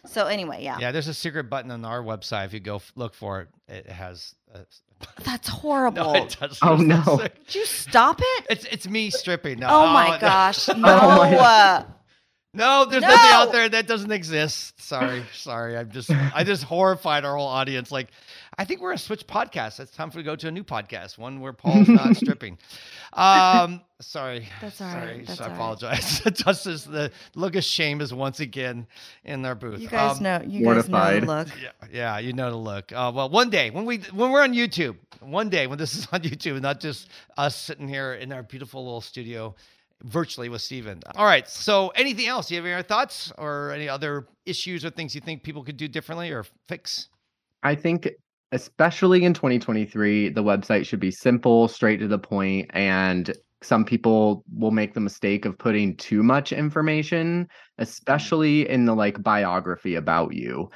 [0.05, 2.45] So anyway, yeah, yeah, there's a secret button on our website.
[2.45, 4.35] If you go f- look for it, it has.
[4.53, 4.61] A...
[5.23, 6.13] that's horrible.
[6.13, 6.57] No, it doesn't.
[6.67, 7.17] Oh, no.
[7.17, 7.45] sick.
[7.45, 8.45] Did you stop it?
[8.49, 9.59] It's it's me stripping.
[9.59, 10.19] No, Oh my no.
[10.19, 10.67] gosh!
[10.69, 10.75] No.
[10.77, 11.83] my- uh,
[12.55, 14.79] No, there's nothing out there that doesn't exist.
[14.79, 15.75] Sorry, sorry.
[15.75, 17.91] I'm just I just horrified our whole audience.
[17.91, 18.09] Like,
[18.59, 19.79] I think we're a switch podcast.
[19.79, 22.59] It's time for to go to a new podcast, one where Paul's not stripping.
[23.13, 24.47] Um, sorry.
[24.61, 25.17] That's all sorry.
[25.17, 25.55] right, that's I all right.
[25.55, 26.21] apologize.
[26.33, 28.85] Just as the look of shame is once again
[29.23, 29.79] in our booth.
[29.79, 30.41] You guys Um, know.
[30.45, 31.23] You guys know mortified.
[31.23, 31.47] the look.
[31.59, 32.91] yeah, yeah, you know the look.
[32.93, 36.07] Uh, well, one day when we when we're on YouTube, one day when this is
[36.11, 39.55] on YouTube, not just us sitting here in our beautiful little studio
[40.03, 41.01] virtually with Steven.
[41.15, 41.47] All right.
[41.47, 42.47] So, anything else?
[42.47, 45.63] Do you have any other thoughts or any other issues or things you think people
[45.63, 47.09] could do differently or fix?
[47.63, 48.09] I think
[48.51, 54.43] especially in 2023, the website should be simple, straight to the point, and some people
[54.55, 57.81] will make the mistake of putting too much information, mm-hmm.
[57.81, 60.69] especially in the like biography about you.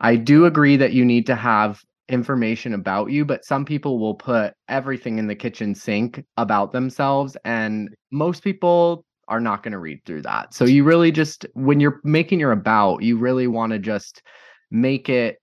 [0.00, 4.14] I do agree that you need to have information about you, but some people will
[4.14, 9.78] put everything in the kitchen sink about themselves, and most people are not going to
[9.78, 10.54] read through that.
[10.54, 14.22] So you really just, when you're making your about, you really want to just
[14.70, 15.38] make it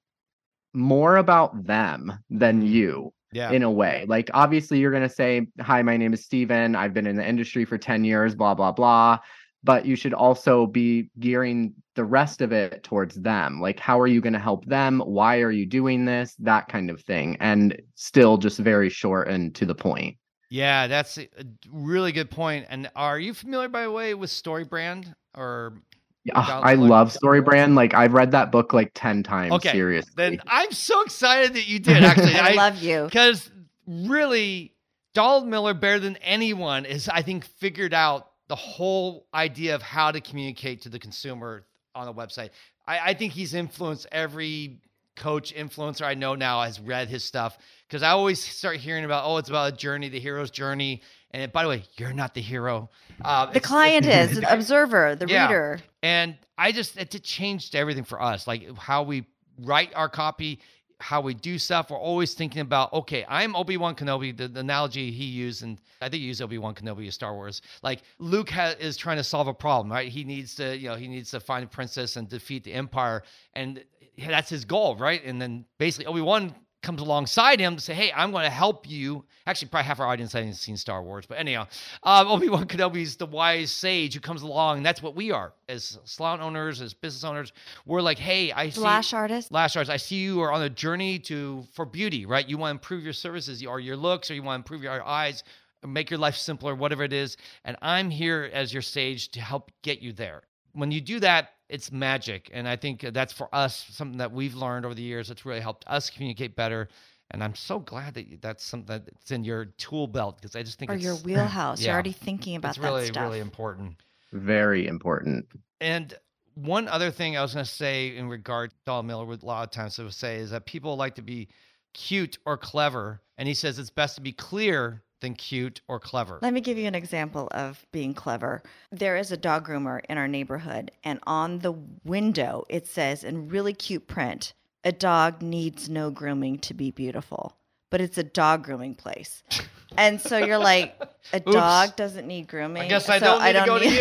[0.73, 2.73] more about them than mm-hmm.
[2.73, 3.51] you Yeah.
[3.51, 4.05] in a way.
[4.07, 6.75] Like obviously you're going to say, "Hi, my name is Steven.
[6.75, 9.19] I've been in the industry for 10 years, blah blah blah."
[9.63, 13.61] But you should also be gearing the rest of it towards them.
[13.61, 14.99] Like how are you going to help them?
[14.99, 16.35] Why are you doing this?
[16.39, 17.37] That kind of thing.
[17.39, 20.17] And still just very short and to the point.
[20.49, 21.27] yeah, that's a
[21.71, 22.65] really good point.
[22.69, 25.81] And are you familiar, by the way, with StoryBrand or?
[26.25, 27.75] Yeah, I love StoryBrand.
[27.75, 30.11] Like I've read that book like 10 times Okay, seriously.
[30.15, 32.03] Then I'm so excited that you did.
[32.03, 33.03] Actually, I, love you.
[33.05, 33.49] because
[33.87, 34.73] really
[35.13, 40.11] donald miller better than anyone is i think figured out the whole idea of how
[40.11, 42.49] to communicate to the consumer on a website
[42.87, 44.81] i, I think he's influenced every
[45.15, 49.25] coach influencer i know now has read his stuff because i always start hearing about
[49.25, 51.01] oh it's about a journey the hero's journey
[51.35, 52.89] And by the way, you're not the hero.
[53.25, 55.47] Uh, The client is the observer, the Yeah.
[55.47, 55.79] reader.
[56.03, 59.25] and I just it, it changed everything for us, like how we
[59.59, 60.59] write our copy,
[61.03, 61.91] how we do stuff.
[61.91, 64.35] We're always thinking about, okay, I'm Obi Wan Kenobi.
[64.35, 67.33] The, the analogy he used, and I think he used Obi Wan Kenobi in Star
[67.33, 67.61] Wars.
[67.81, 70.07] Like Luke ha- is trying to solve a problem, right?
[70.07, 73.23] He needs to, you know, he needs to find a princess and defeat the Empire,
[73.53, 73.83] and
[74.17, 75.21] that's his goal, right?
[75.25, 78.87] And then basically Obi Wan comes alongside him to say, "Hey, I'm going to help
[78.87, 81.67] you." Actually, probably half our audience hasn't seen Star Wars, but anyhow,
[82.03, 85.53] um, Obi Wan Kenobi's the wise sage who comes along, and that's what we are
[85.67, 87.51] as salon owners, as business owners.
[87.85, 89.51] We're like, "Hey, I see." Lash artist.
[89.51, 92.47] Lash artists, I see you are on a journey to for beauty, right?
[92.47, 95.03] You want to improve your services or your looks, or you want to improve your
[95.03, 95.43] eyes,
[95.85, 97.37] make your life simpler, whatever it is.
[97.65, 100.43] And I'm here as your sage to help get you there.
[100.73, 104.53] When you do that, it's magic, and I think that's for us something that we've
[104.55, 105.29] learned over the years.
[105.31, 106.89] It's really helped us communicate better.
[107.31, 110.61] And I'm so glad that you- that's something that's in your tool belt because I
[110.61, 111.79] just think Or it's, your wheelhouse.
[111.79, 111.87] yeah.
[111.87, 113.23] You're already thinking about it's really, that stuff.
[113.23, 113.95] really important.
[114.33, 115.47] Very important.
[115.81, 116.13] And
[116.55, 119.45] one other thing I was going to say in regard to Donald Miller, with a
[119.45, 121.47] lot of times I would say is that people like to be
[121.93, 126.37] cute or clever, and he says it's best to be clear than cute or clever.
[126.41, 128.61] Let me give you an example of being clever.
[128.91, 131.71] There is a dog groomer in our neighborhood, and on the
[132.03, 137.55] window it says in really cute print, a dog needs no grooming to be beautiful.
[137.89, 139.41] But it's a dog grooming place.
[139.95, 140.99] And so you're like,
[141.33, 141.51] a Oops.
[141.51, 142.81] dog doesn't need grooming.
[142.81, 143.95] I guess I so don't need to go need- to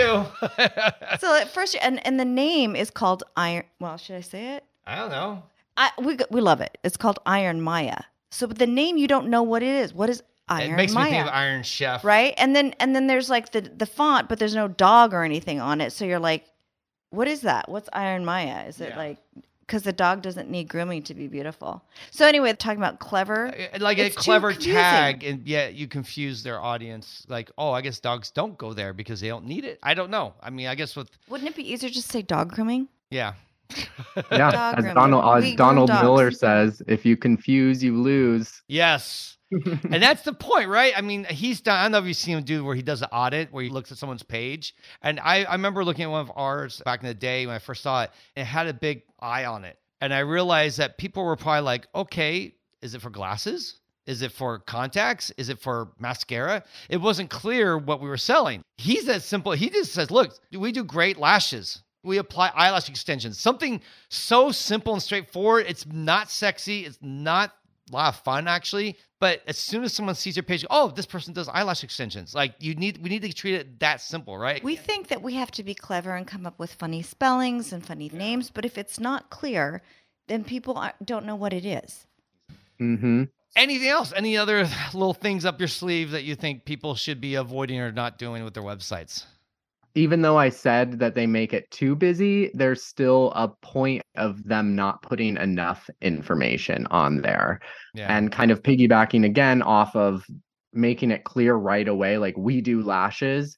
[1.13, 1.19] you.
[1.21, 3.65] So at first, and, and the name is called Iron.
[3.79, 4.65] Well, should I say it?
[4.87, 5.43] I don't know.
[5.77, 6.79] I, we, we love it.
[6.83, 7.99] It's called Iron Maya.
[8.31, 9.93] So but the name, you don't know what it is.
[9.93, 11.05] What is Iron it makes Maya?
[11.05, 12.05] me think of Iron Chef.
[12.05, 15.23] right and then and then there's like the the font but there's no dog or
[15.23, 16.45] anything on it so you're like
[17.11, 18.97] what is that what's iron maya is it Yeah.
[18.99, 19.19] like
[19.61, 23.79] because the dog doesn't need grooming to be beautiful so anyway talking about clever Uh,
[23.79, 27.25] Like a clever tag, and yet you confuse their audience.
[27.29, 29.79] Like, oh, I guess dogs don't go there because they don't need it.
[29.83, 30.35] I don't know.
[30.43, 33.33] I mean, I guess with wouldn't it be easier just to say dog grooming yeah,
[34.31, 34.95] Yeah, Dog as grooming.
[34.95, 35.89] Donald as Donald.
[35.91, 38.63] Miller says, if you confuse, you lose.
[38.69, 39.39] yes.
[39.53, 40.93] And that's the point, right?
[40.97, 41.77] I mean, he's done.
[41.77, 43.69] I don't know if you've seen him do where he does an audit where he
[43.69, 44.75] looks at someone's page.
[45.03, 47.59] And I, I remember looking at one of ours back in the day when I
[47.59, 48.11] first saw it.
[48.37, 51.63] And it had a big eye on it, and I realized that people were probably
[51.63, 53.79] like, "Okay, is it for glasses?
[54.07, 55.31] Is it for contacts?
[55.37, 58.63] Is it for mascara?" It wasn't clear what we were selling.
[58.79, 59.53] He's that simple.
[59.53, 63.39] He just says, "Look, we do great lashes." We apply eyelash extensions.
[63.39, 65.67] Something so simple and straightforward.
[65.69, 66.85] It's not sexy.
[66.85, 67.55] It's not
[67.95, 68.97] lot of fun actually.
[69.21, 72.35] But as soon as someone sees your page, oh, this person does eyelash extensions.
[72.35, 74.63] Like you need, we need to treat it that simple, right?
[74.65, 77.85] we think that we have to be clever and come up with funny spellings and
[77.85, 79.83] funny names but if it's not clear
[80.29, 82.07] then people don't know what it is
[82.79, 83.25] hmm
[83.55, 84.15] Anything else?
[84.17, 87.93] Any other little things up your sleeve that you think people should be avoiding or
[87.93, 89.27] not doing with their websites?
[89.95, 94.43] Even though I said that they make it too busy, there's still a point of
[94.45, 97.61] them not putting enough information on there.
[97.95, 98.07] Yeah.
[98.17, 100.25] and kind of piggybacking again off of
[100.73, 103.55] making it clear right away like we do lashes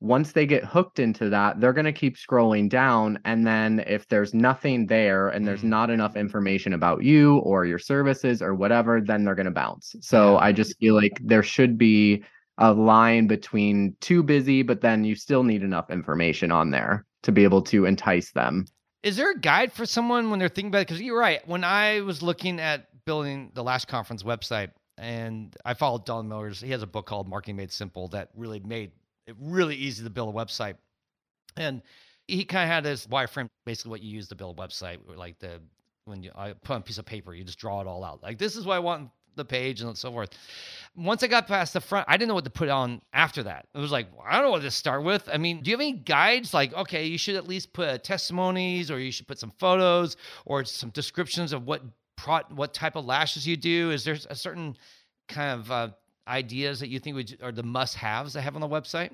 [0.00, 4.08] once they get hooked into that they're going to keep scrolling down and then if
[4.08, 5.68] there's nothing there and there's Mm.
[5.68, 9.94] not enough information about you or your services or whatever then they're going to bounce
[10.00, 10.38] so Yeah.
[10.46, 12.24] i just feel like there should be
[12.58, 17.32] a line between too busy but then you still need enough information on there to
[17.32, 18.66] be able to entice them
[19.02, 20.88] Is there a guide for someone when they're thinking about it?
[20.88, 21.46] Because you're right.
[21.46, 26.60] When I was looking at building the last Conference website, and I followed Don Miller's,
[26.60, 28.90] he has a book called Marketing Made Simple that really made
[29.26, 30.74] it really easy to build a website.
[31.56, 31.82] And
[32.26, 35.38] he kind of had this wireframe, basically what you use to build a website, like
[35.38, 35.60] the
[36.06, 38.22] when you I put on a piece of paper, you just draw it all out.
[38.22, 40.30] Like this is what I want the page and so forth.
[40.96, 43.66] Once I got past the front, I didn't know what to put on after that.
[43.74, 45.28] It was like, I don't know what to start with.
[45.32, 46.54] I mean, do you have any guides?
[46.54, 50.64] Like, okay, you should at least put testimonies, or you should put some photos, or
[50.64, 51.82] some descriptions of what
[52.16, 53.90] pro- what type of lashes you do.
[53.90, 54.76] Is there a certain
[55.28, 55.88] kind of uh,
[56.26, 59.10] ideas that you think would are the must haves to have on the website?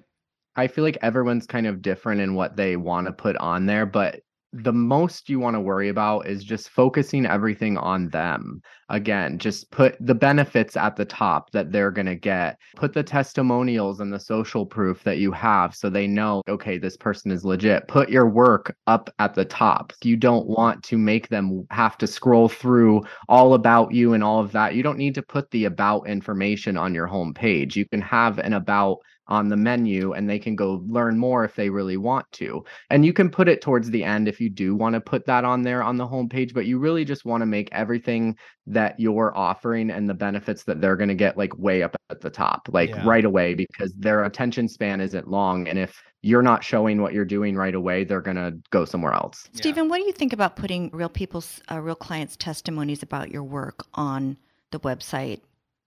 [0.54, 3.86] I feel like everyone's kind of different in what they want to put on there,
[3.86, 4.20] but
[4.52, 8.60] the most you want to worry about is just focusing everything on them.
[8.90, 12.58] Again, just put the benefits at the top that they're going to get.
[12.76, 16.98] Put the testimonials and the social proof that you have so they know, okay, this
[16.98, 17.88] person is legit.
[17.88, 19.94] Put your work up at the top.
[20.02, 24.40] You don't want to make them have to scroll through all about you and all
[24.40, 24.74] of that.
[24.74, 27.74] You don't need to put the about information on your home page.
[27.74, 28.98] You can have an about
[29.32, 32.62] on the menu and they can go learn more if they really want to.
[32.90, 35.42] And you can put it towards the end if you do want to put that
[35.42, 39.32] on there on the homepage, but you really just want to make everything that you're
[39.34, 42.68] offering and the benefits that they're going to get like way up at the top,
[42.70, 43.08] like Yeah.
[43.08, 45.66] right away, because their attention span isn't long.
[45.66, 49.14] And if you're not showing what you're doing right away, they're going to go somewhere
[49.14, 49.48] else.
[49.54, 53.44] Stephen, what do you think about putting real people's, uh, real clients' testimonies about your
[53.44, 54.36] work on
[54.72, 55.40] the website?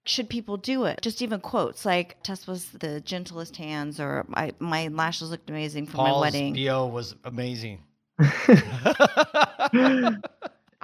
[0.05, 0.99] Should people do it?
[1.01, 5.87] Just even quotes like Tess was the gentlest hands, or I, my lashes looked amazing
[5.87, 6.53] for my Paul's wedding.
[6.53, 7.83] BO was amazing.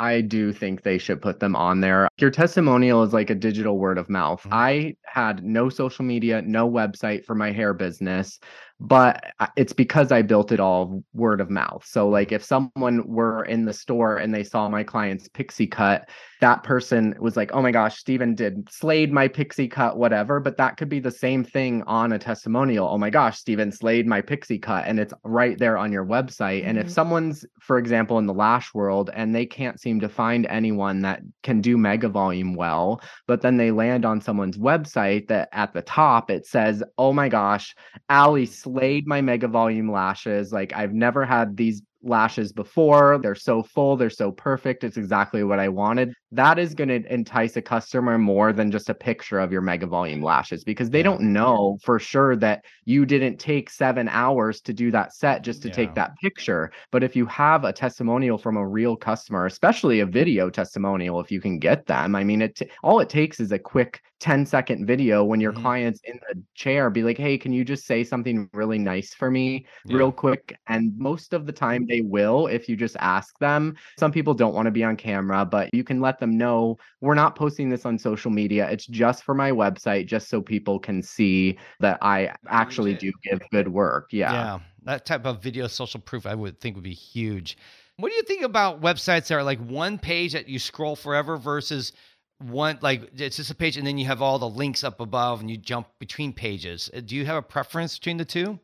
[0.02, 2.08] I do think they should put them on there.
[2.18, 4.42] Your testimonial is like a digital word of mouth.
[4.44, 4.50] Mhm.
[4.52, 8.40] I had no social media, no website for my hair business,
[8.84, 9.24] but
[9.56, 11.86] it's because I built it all word of mouth.
[11.86, 16.10] So, like, if someone were in the store and they saw my client's pixie cut,
[16.40, 20.40] that person was like, oh my gosh, Steven did slayed my pixie cut, whatever.
[20.40, 22.88] But that could be the same thing on a testimonial.
[22.88, 24.86] Oh my gosh, Steven slayed my pixie cut.
[24.88, 26.66] And it's right there on your website.
[26.66, 26.92] And if Mhm.
[26.92, 31.22] someone's, for example, in the lash world and they can't seem to find anyone that
[31.44, 35.84] can do mega volume well, but then they land on someone's website that at the
[35.84, 37.76] top it says, oh my gosh,
[38.10, 38.71] Ali slayed
[39.08, 40.52] my mega volume lashes.
[40.52, 43.20] Like I've never had these lashes before.
[43.22, 44.84] They're so full, they're so perfect.
[44.84, 46.14] It's exactly what I wanted.
[46.34, 49.86] That is going to entice a customer more than just a picture of your mega
[49.86, 51.04] volume lashes because they Yeah.
[51.04, 55.62] don't know for sure that you didn't take 7 hours to do that set just
[55.64, 55.70] to Yeah.
[55.70, 56.72] take that picture.
[56.90, 61.32] But if you have a testimonial from a real customer, especially a video testimonial if
[61.32, 64.46] you can get them, I mean it t- all it takes is a quick 10
[64.46, 65.72] second video when your Mhm.
[65.72, 69.30] client's in the chair be like, "Hey, can you just say something really nice for
[69.32, 70.02] me?" Yeah.
[70.02, 74.12] real quick and most of the time they will if you just ask them some
[74.12, 77.36] people don't want to be on camera but you can let them know we're not
[77.36, 81.58] posting this on social media it's just for my website just so people can see
[81.82, 86.26] that i actually do give good work yeah, Yeah, that type of video social proof
[86.26, 87.58] I would think would be huge.
[87.98, 91.38] What do you think about websites that are like one page that you scroll forever
[91.38, 91.92] versus
[92.40, 95.42] one like it's just a page and then you have all the links up above
[95.42, 96.90] and you jump between pages?
[96.96, 98.60] Uh, Do you have a preference between the two?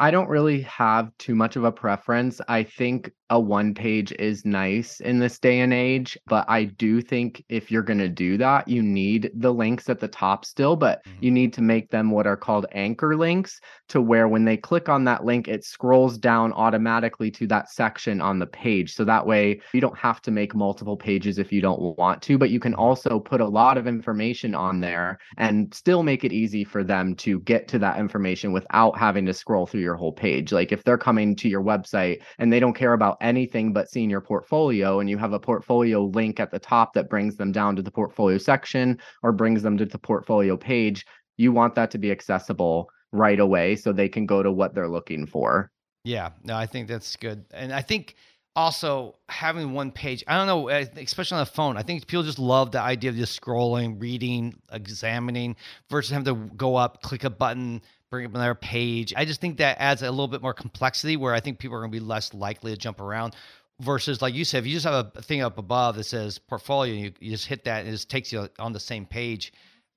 [0.00, 2.40] I don't really have too much of a preference.
[2.48, 7.00] I think a one page is nice in this day and age, but I do
[7.00, 10.76] think if you're going to do that, you need the links at the top still,
[10.76, 11.22] but Mhm.
[11.22, 13.58] you need to make them what are called anchor links
[13.88, 18.20] to where when they click on that link, it scrolls down automatically to that section
[18.20, 18.92] on the page.
[18.92, 22.36] So that way you don't have to make multiple pages if you don't want to,
[22.36, 26.32] but you can also put a lot of information on there and still make it
[26.32, 30.12] easy for them to get to that information without having to scroll through your whole
[30.12, 30.52] page.
[30.52, 34.10] Like if they're coming to your website and they don't care about anything but seeing
[34.10, 37.76] your portfolio and you have a portfolio link at the top that brings them down
[37.76, 41.06] to the portfolio section or brings them to the portfolio page,
[41.36, 44.88] you want that to be accessible right away so they can go to what they're
[44.88, 45.70] looking for.
[46.04, 47.44] Yeah, no, I think that's good.
[47.52, 48.16] And I think
[48.56, 52.38] also having one page, I don't know, especially on the phone, I think people just
[52.38, 55.56] love the idea of just scrolling, reading, examining
[55.88, 57.82] versus having to go up, click a button,
[58.12, 59.12] bring up another page.
[59.16, 61.80] I just think that adds a little bit more complexity where I think people are
[61.80, 63.34] going to be less likely to jump around
[63.80, 66.94] versus like you said, if you just have a thing up above that says portfolio,
[66.94, 69.52] you, you just hit that and it just takes you on the same page.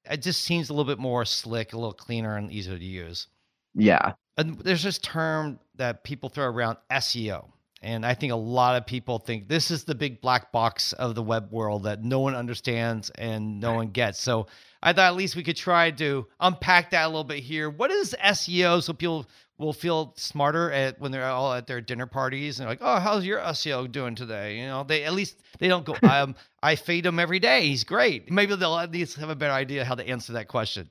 [0.09, 3.27] It just seems a little bit more slick, a little cleaner and easier to use
[3.75, 4.13] Yeah.
[4.37, 7.49] and there's this term that people throw around SEO.
[7.85, 11.13] And I think a lot of people think this is the big black box of
[11.13, 14.19] the web world that no one understands and no one gets.
[14.19, 14.47] So
[14.81, 17.69] I thought at least we could try to unpack that a little bit here.
[17.69, 19.27] What is SEO so people
[19.59, 23.23] will feel smarter at when they're all at their dinner parties and like, oh, how's
[23.23, 24.57] your SEO doing today?
[24.57, 26.33] You know, they at least they don't go, um,
[26.63, 27.67] I feed him every day.
[27.67, 28.31] He's great.
[28.31, 30.89] Maybe they'll at least have a better idea how to answer that question.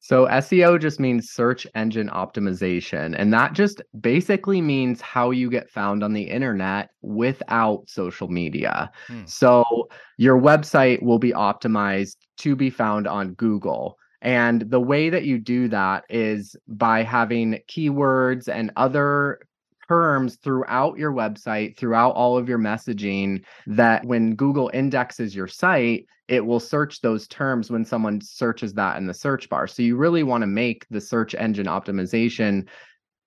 [0.00, 3.14] So SEO just means search engine optimization.
[3.18, 8.90] And that just basically means how you get found on the internet without social media.
[9.08, 9.24] Hmm.
[9.26, 13.96] So your website will be optimized to be found on Google.
[14.20, 19.40] And the way that you do that is by having keywords and other
[19.88, 26.06] terms throughout your website, throughout all of your messaging, that when Google indexes your site,
[26.28, 29.66] it will search those terms when someone searches that in the search bar.
[29.66, 32.68] So you really want to make the search engine optimization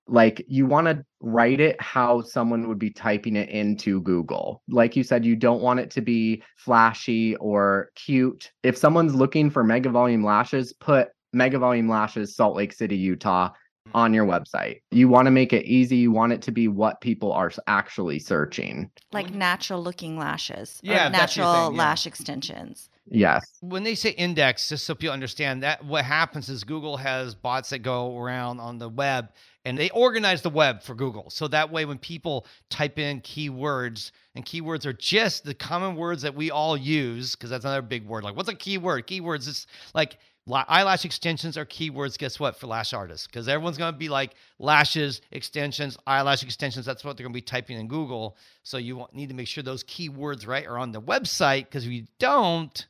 [0.08, 4.62] like you want to write it how someone would be typing it into Google.
[4.68, 8.52] Like you said, you don't want it to be flashy or cute.
[8.62, 13.52] If someone's looking for mega volume lashes, put mega volume lashes, Salt Lake City, Utah
[13.94, 14.16] on mm-hmm.
[14.16, 14.82] your website.
[14.92, 15.98] You want to make it easy.
[15.98, 18.90] You want it to be what people are actually searching.
[19.12, 20.80] like natural looking lashes.
[20.84, 21.84] Yeah, if that's your natural thing, yeah.
[21.84, 22.90] lash extensions.
[23.10, 23.58] Yes.
[23.62, 27.72] When they say index, just so people understand that what happens is Google has bots
[27.72, 29.30] that go around on the web
[29.66, 31.30] and they organize the web for Google.
[31.30, 36.22] So that way, when people type in keywords, and keywords are just the common words
[36.22, 38.24] that we all use, because that's another big word.
[38.24, 39.08] Like, what's a keyword?
[39.08, 40.18] Keywords is like
[40.50, 42.18] eyelash extensions are keywords.
[42.18, 42.60] Guess what?
[42.60, 46.86] For lash artists, because everyone's going to be like lashes, extensions, eyelash extensions.
[46.86, 48.38] That's what they're going to be typing in Google.
[48.64, 51.92] So you need to make sure those keywords, right, are on the website, because if
[51.92, 52.88] you don't,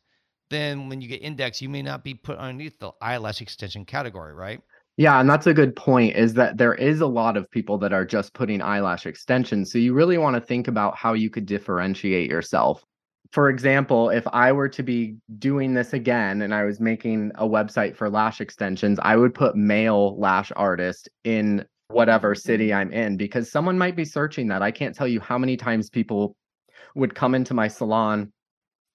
[0.50, 4.34] then when you get indexed, you may not be put underneath the eyelash extension category,
[4.34, 4.62] right?
[4.98, 7.94] Yeah, and that's a good point is that there is a lot of people that
[7.94, 9.72] are just putting eyelash extensions.
[9.72, 12.84] So you really want to think about how you could differentiate yourself.
[13.32, 17.48] For example, if I were to be doing this again and I was making a
[17.48, 23.16] website for lash extensions, I would put male lash artist in whatever city I'm in
[23.16, 24.62] because someone might be searching that.
[24.62, 26.36] I can't tell you how many times people
[26.96, 28.34] would come into my salon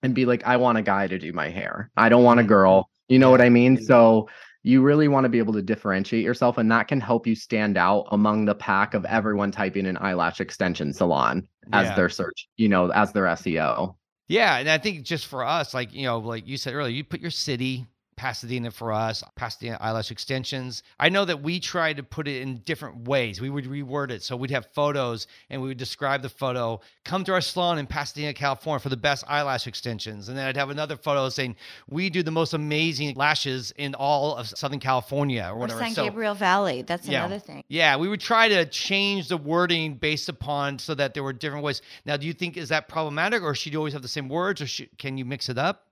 [0.02, 1.90] and be like, I want a guy to do my hair.
[1.96, 2.48] I don't want a mm-hmm.
[2.48, 2.90] girl.
[3.08, 3.82] You know what I mean?
[3.82, 4.28] So
[4.66, 7.78] you really want to be able to differentiate yourself and that can help you stand
[7.78, 11.94] out among the pack of everyone typing an eyelash extension salon as yeah.
[11.94, 13.94] their search you know as their seo
[14.28, 17.04] yeah and i think just for us like you know like you said earlier you
[17.04, 20.82] put your city Pasadena for us, Pasadena eyelash extensions.
[20.98, 23.40] I know that we tried to put it in different ways.
[23.40, 24.22] We would reword it.
[24.22, 26.80] So we'd have photos and we would describe the photo.
[27.04, 30.28] Come to our salon in Pasadena, California for the best eyelash extensions.
[30.28, 31.56] And then I'd have another photo saying,
[31.88, 35.80] we do the most amazing lashes in all of Southern California or whatever.
[35.80, 36.82] Or San so, Gabriel Valley.
[36.82, 37.64] That's yeah, another thing.
[37.68, 37.96] Yeah.
[37.96, 41.82] We would try to change the wording based upon so that there were different ways.
[42.06, 44.62] Now, do you think, is that problematic or should you always have the same words
[44.62, 45.82] or should, can you mix it up?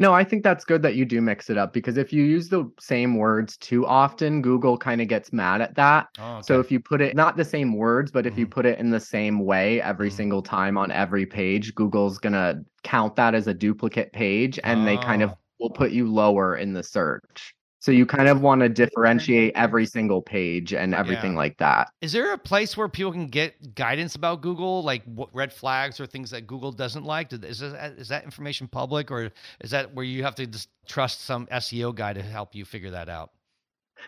[0.00, 2.48] No, I think that's good that you do mix it up because if you use
[2.48, 6.06] the same words too often, Google kind of gets mad at that.
[6.20, 6.42] Oh, okay.
[6.42, 8.40] So if you put it not the same words, but if mm-hmm.
[8.40, 10.16] you put it in the same way every mm-hmm.
[10.16, 14.82] single time on every page, Google's going to count that as a duplicate page and
[14.82, 14.84] oh.
[14.84, 15.38] they kind of oh.
[15.58, 17.54] will put you lower in the search.
[17.88, 21.38] So you kind of want to differentiate every single page and everything yeah.
[21.38, 21.88] like that.
[22.02, 25.98] Is there a place where people can get guidance about Google, like what red flags
[25.98, 27.32] or things that Google doesn't like?
[27.32, 29.30] Is that, is that information public, or
[29.60, 32.90] is that where you have to just trust some SEO guy to help you figure
[32.90, 33.30] that out?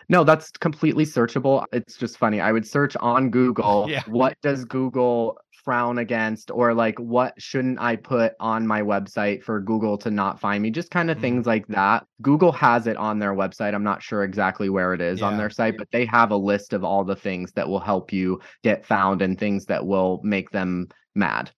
[0.09, 1.65] No, that's completely searchable.
[1.73, 2.39] It's just funny.
[2.39, 4.03] I would search on Google, yeah.
[4.05, 9.59] what does Google frown against or like what shouldn't I put on my website for
[9.59, 10.71] Google to not find me?
[10.71, 12.03] Just kind of mm things like that.
[12.23, 13.75] Google has it on their website.
[13.75, 15.27] I'm not sure exactly where it is yeah.
[15.27, 18.11] on their site, but they have a list of all the things that will help
[18.11, 21.51] you get found and things that will make them mad.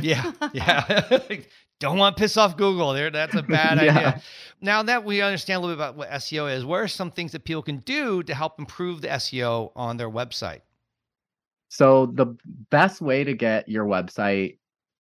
[0.00, 0.32] yeah.
[0.54, 1.18] Yeah.
[1.80, 2.92] Don't want to piss off Google.
[2.92, 3.96] There, that's a bad yeah.
[3.96, 4.22] idea.
[4.60, 7.32] Now that we understand a little bit about what SEO is, what are some things
[7.32, 10.60] that people can do to help improve the SEO on their website?
[11.70, 12.36] So the
[12.70, 14.58] best way to get your website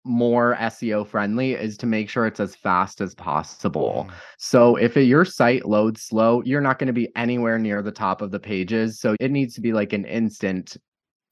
[0.06, 4.08] more SEO friendly is to make sure it's as fast as possible.
[4.08, 4.14] Mm.
[4.38, 7.92] So if it, your site loads slow, you're not going to be anywhere near the
[7.92, 9.00] top of the pages.
[9.00, 10.78] So it needs to be like an instant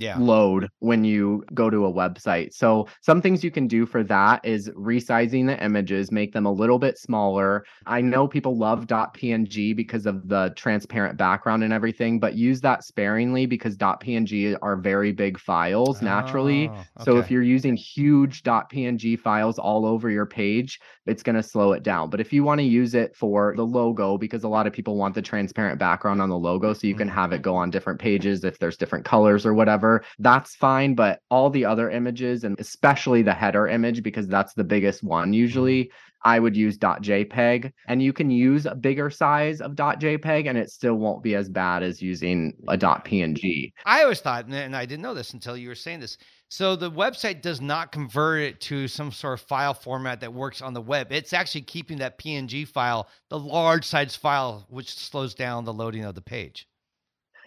[0.03, 0.17] yeah.
[0.17, 2.53] load when you go to a website.
[2.53, 6.51] So some things you can do for that is resizing the images, make them a
[6.51, 7.65] little bit smaller.
[7.85, 12.83] I know people love .png because of the transparent background and everything, but use that
[12.83, 16.67] sparingly because .png are very big files naturally.
[16.67, 17.03] Oh, okay.
[17.03, 21.73] So if you're using huge .png files all over your page, it's going to slow
[21.73, 22.09] it down.
[22.09, 24.95] But if you want to use it for the logo because a lot of people
[24.95, 27.43] want the transparent background on the logo so you can have it mm-hmm.
[27.43, 30.95] go on different pages if there's different colors or whatever that's fine.
[30.95, 35.33] But all the other images, and especially the header image, because that's the biggest one
[35.33, 35.97] usually, mm-hmm.
[36.25, 37.71] I would use .jpeg.
[37.87, 41.49] And you can use a bigger size of .jpeg and it still won't be as
[41.49, 43.73] bad as using a .png.
[43.85, 46.17] I always thought, and I didn't know this until you were saying this.
[46.49, 50.61] So the website does not convert it to some sort of file format that works
[50.61, 51.11] on the web.
[51.11, 56.05] It's actually keeping that PNG file, the large size file, which slows down the loading
[56.05, 56.67] of the page.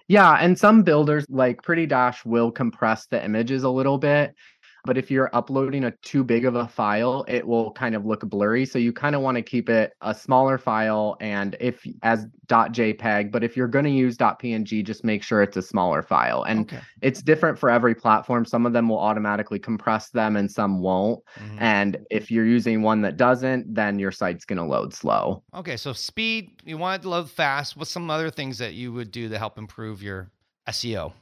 [0.08, 4.34] Yeah, and some builders like Pretty Dash will compress the images a little bit
[4.86, 8.20] but if you're uploading a too big of a file, it will kind of look
[8.20, 8.64] blurry.
[8.64, 13.32] So you kind of want to keep it a smaller file and if as .jpeg,
[13.32, 16.44] but if you're going to use .png, just make sure it's a smaller file.
[16.44, 16.80] And okay.
[17.02, 18.44] it's different for every platform.
[18.44, 21.22] Some of them will automatically compress them and some won't.
[21.38, 21.58] Mm-hmm.
[21.58, 25.42] And if you're using one that doesn't, then your site's going to load slow.
[25.54, 27.76] Okay, so speed, you want it to load fast.
[27.76, 30.30] What's some other things that you would do to help improve your
[30.68, 31.12] SEO?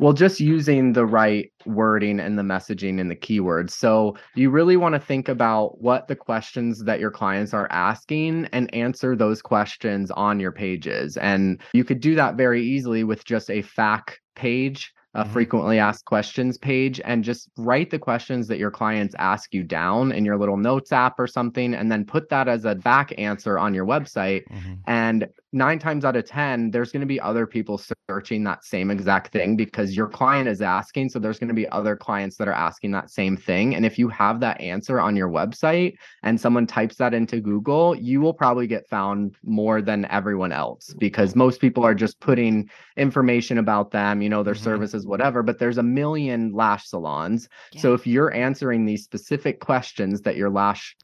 [0.00, 3.72] Well, just using the right wording and the messaging and the keywords.
[3.72, 8.46] So you really want to think about what the questions that your clients are asking
[8.46, 11.18] and answer those questions on your pages.
[11.18, 15.28] And you could do that very easily with just a FAQ page a Mhm.
[15.28, 20.12] frequently asked questions page and just write the questions that your clients ask you down
[20.12, 23.58] in your little notes app or something and then put that as a FAQ answer
[23.58, 24.78] on your website Mhm.
[24.86, 28.90] and nine times out of 10, there's going to be other people searching that same
[28.90, 31.08] exact thing because your client is asking.
[31.08, 33.74] So there's going to be other clients that are asking that same thing.
[33.74, 37.96] And if you have that answer on your website and someone types that into Google,
[37.96, 42.70] you will probably get found more than everyone else because most people are just putting
[42.96, 44.58] information about them, you know, their Mhm.
[44.58, 45.42] services, whatever.
[45.42, 47.48] But there's a million lash salons.
[47.76, 50.96] So if you're answering these specific questions that your lash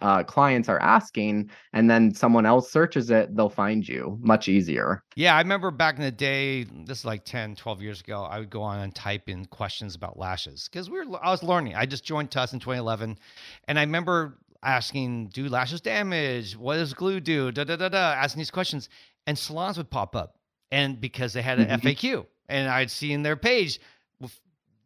[0.00, 5.02] uh, clients are asking, and then someone else searches it, they'll find you much easier.
[5.16, 8.38] Yeah, I remember back in the day, this is like 10, 12 years ago, I
[8.38, 11.74] would go on and type in questions about lashes because we were I was learning.
[11.74, 13.18] I just joined Tess in 2011
[13.68, 16.56] and I remember asking, do lashes damage?
[16.56, 17.50] What does glue do?
[17.50, 18.88] Da da da da asking these questions
[19.26, 20.36] and salons would pop up.
[20.70, 21.82] And because they had an Mhm.
[21.82, 23.80] FAQ and I'd see in their page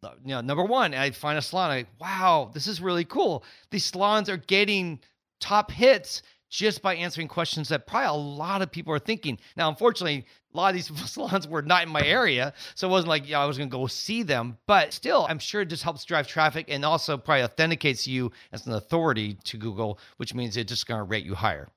[0.03, 1.71] you know, number one, I'd find a salon.
[1.71, 3.45] I wow, this is really cool.
[3.71, 5.01] These salons are getting
[5.41, 9.39] top hits just by answering questions that probably a lot of people are thinking.
[9.57, 13.09] Now, unfortunately, a lot of these salons were not in my area, so it wasn't
[13.09, 14.57] like yeah, I was going to go see them.
[14.67, 18.67] But still, I'm sure it just helps drive traffic and also probably authenticates you as
[18.67, 21.69] an authority to Google, which means it's just going to rate you higher.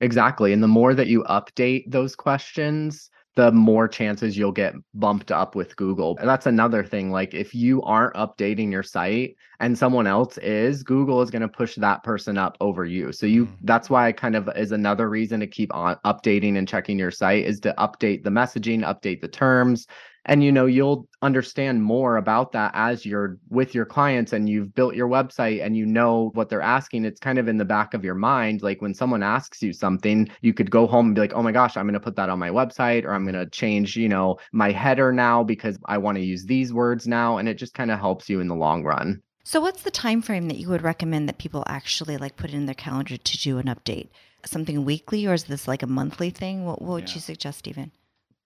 [0.00, 0.52] Exactly.
[0.52, 5.56] And the more that you update those questions, the more chances you'll get bumped up
[5.56, 6.16] with Google.
[6.20, 7.10] And that's another thing.
[7.10, 11.48] Like if you aren't updating your site and someone else is, Google is going to
[11.48, 13.10] push that person up over you.
[13.12, 13.56] So you Mm.
[13.62, 17.44] that's why kind of is another reason to keep on updating and checking your site
[17.44, 19.86] is to update the messaging, update the terms.
[20.26, 24.74] And you know, you'll understand more about that as you're with your clients and you've
[24.74, 27.04] built your website and you know what they're asking.
[27.04, 28.62] It's kind of in the back of your mind.
[28.62, 31.52] Like when someone asks you something, you could go home and be like, oh my
[31.52, 34.08] gosh, I'm going to put that on my website or I'm going to change, you
[34.08, 37.36] know, my header now because I want to use these words now.
[37.36, 39.20] And it just kind of helps you in the long run.
[39.44, 42.64] So what's the time frame that you would recommend that people actually like put in
[42.64, 44.08] their calendar to do an update?
[44.46, 46.64] Something weekly or is this like a monthly thing?
[46.64, 47.16] What, what would Yeah.
[47.16, 47.92] you suggest, Stephen?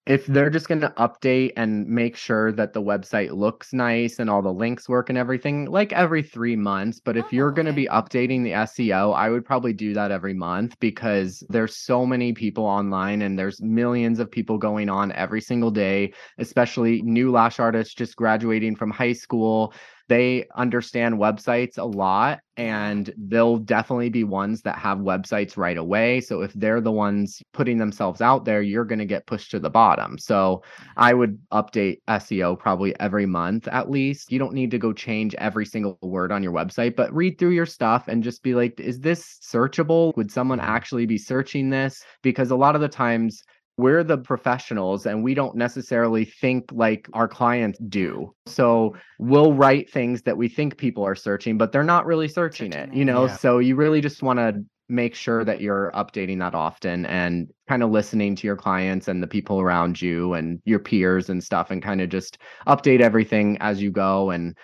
[0.09, 4.31] If they're just going to update and make sure that the website looks nice and
[4.31, 7.67] all the links work and everything like every 3 months but if Oh, you're going
[7.67, 7.85] to okay.
[7.85, 12.33] be updating the SEO I would probably do that every month because there's so many
[12.33, 17.61] people online and there's millions of people going on every single day especially new lash
[17.61, 19.75] artists just graduating from high school
[20.09, 26.21] they understand websites a lot and they'll definitely be ones that have websites right away.
[26.21, 29.61] So if they're the ones putting themselves out there, you're going to get pushed to
[29.61, 30.19] the bottom.
[30.19, 30.63] So
[30.97, 34.33] I would update SEO probably every month at least.
[34.33, 37.51] You don't need to go change every single word on your website, but read through
[37.51, 40.17] your stuff and just be like, is this searchable?
[40.17, 42.03] Would someone actually be searching this?
[42.23, 43.43] Because a lot of the times,
[43.79, 48.35] we're the professionals and we don't necessarily think like our clients do.
[48.47, 52.73] So we'll write things that we think people are searching, but they're not really searching,
[52.73, 53.27] Searching it, you know?
[53.27, 53.37] yeah.
[53.37, 57.83] So you really just want to make sure that you're updating that often and kind
[57.83, 61.71] of listening to your clients and the people around you and your peers and stuff
[61.71, 64.57] and kind of just update everything as you go and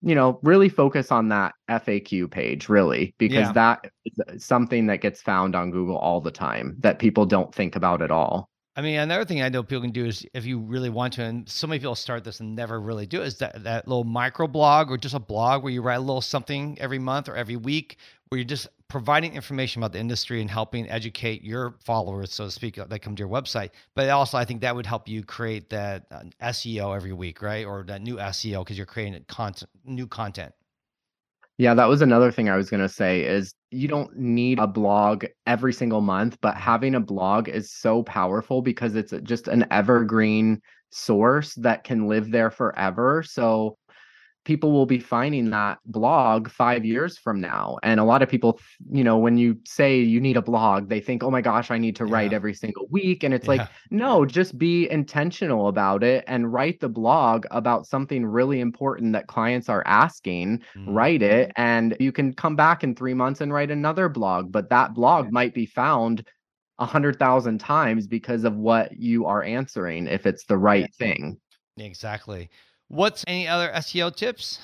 [0.00, 3.52] you know really focus on that FAQ page really because Yeah.
[3.52, 3.90] that
[4.30, 8.02] is something that gets found on Google all the time that people don't think about
[8.02, 8.48] at all.
[8.74, 11.22] I mean, another thing I know people can do is if you really want to,
[11.24, 14.04] and so many people start this and never really do it, is that, that little
[14.04, 17.36] micro blog or just a blog where you write a little something every month or
[17.36, 17.98] every week
[18.28, 22.50] where you're just providing information about the industry and helping educate your followers, so to
[22.50, 23.70] speak, that come to your website.
[23.94, 27.66] But also, I think that would help you create that uh, SEO every week, right?
[27.66, 30.54] Or that new SEO because you're creating content, new content.
[31.58, 34.66] Yeah, that was another thing I was going to say is you don't need a
[34.66, 39.66] blog every single month, but having a blog is so powerful because it's just an
[39.70, 43.22] evergreen source that can live there forever.
[43.22, 43.76] So
[44.44, 47.78] people will be finding that blog 5 years from now.
[47.82, 51.00] And a lot of people, you know, when you say you need a blog, they
[51.00, 52.34] think, "Oh my gosh, I need to write Yeah.
[52.34, 53.48] every single week." And it's Yeah.
[53.48, 59.12] like, "No, just be intentional about it and write the blog about something really important
[59.12, 61.12] that clients are asking." Mhm.
[61.12, 64.68] write it and you can come back in three months and write another blog but
[64.70, 66.26] that blog might be found
[66.78, 71.38] a hundred thousand times because of what you are answering if it's the right thing
[71.76, 72.50] Exactly.
[72.92, 74.58] What's any other SEO tips?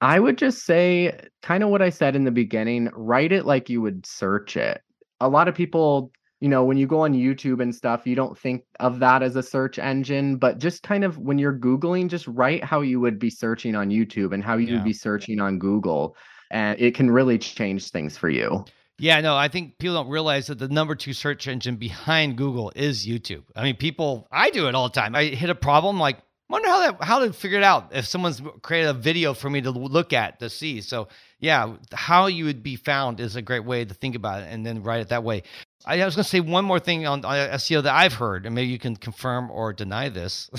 [0.00, 3.70] i would just say kind of what i said in the beginning write it like
[3.70, 4.82] you would search it
[5.20, 6.10] a lot of people
[6.40, 9.36] you know when you go on youtube and stuff you don't think of that as
[9.36, 13.18] a search engine but just kind of when you're googling just write how you would
[13.18, 14.74] be searching on youtube and how you Yeah.
[14.74, 16.16] would be searching on google
[16.50, 18.64] and it can really change things for you
[18.98, 22.72] Yeah, no, I think people don't realize that the number two search engine behind Google
[22.76, 23.42] is YouTube.
[23.56, 25.16] I mean, people, I do it all the time.
[25.16, 26.18] I hit a problem, like,
[26.48, 29.60] wonder how that how to figure it out if someone's created a video for me
[29.62, 30.80] to look at to see.
[30.80, 31.08] So
[31.40, 34.64] yeah, how you would be found is a great way to think about it, and
[34.64, 35.42] then write it that way.
[35.86, 38.54] I was going to say one more thing on, on SEO that I've heard, and
[38.54, 40.50] maybe you can confirm or deny this,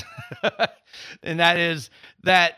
[1.23, 1.89] and that is
[2.23, 2.57] that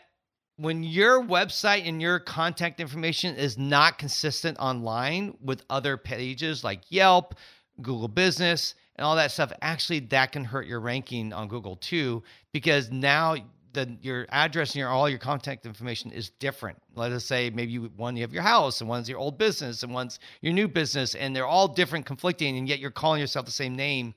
[0.56, 6.82] when your website and your contact information is not consistent online with other pages like
[6.90, 7.36] Yelp,
[7.80, 12.22] Google Business, and all that stuff, actually that can hurt your ranking on Google too,
[12.52, 13.36] because now
[13.72, 16.76] the your address and your all your contact information is different.
[16.94, 19.82] Let us say maybe you, one you have your house and one's your old business
[19.82, 23.46] and one's your new business, and they're all different, conflicting, and yet you're calling yourself
[23.46, 24.14] the same name.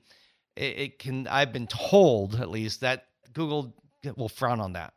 [0.56, 3.72] It, it can I've been told at least that Google
[4.16, 4.94] will frown on that.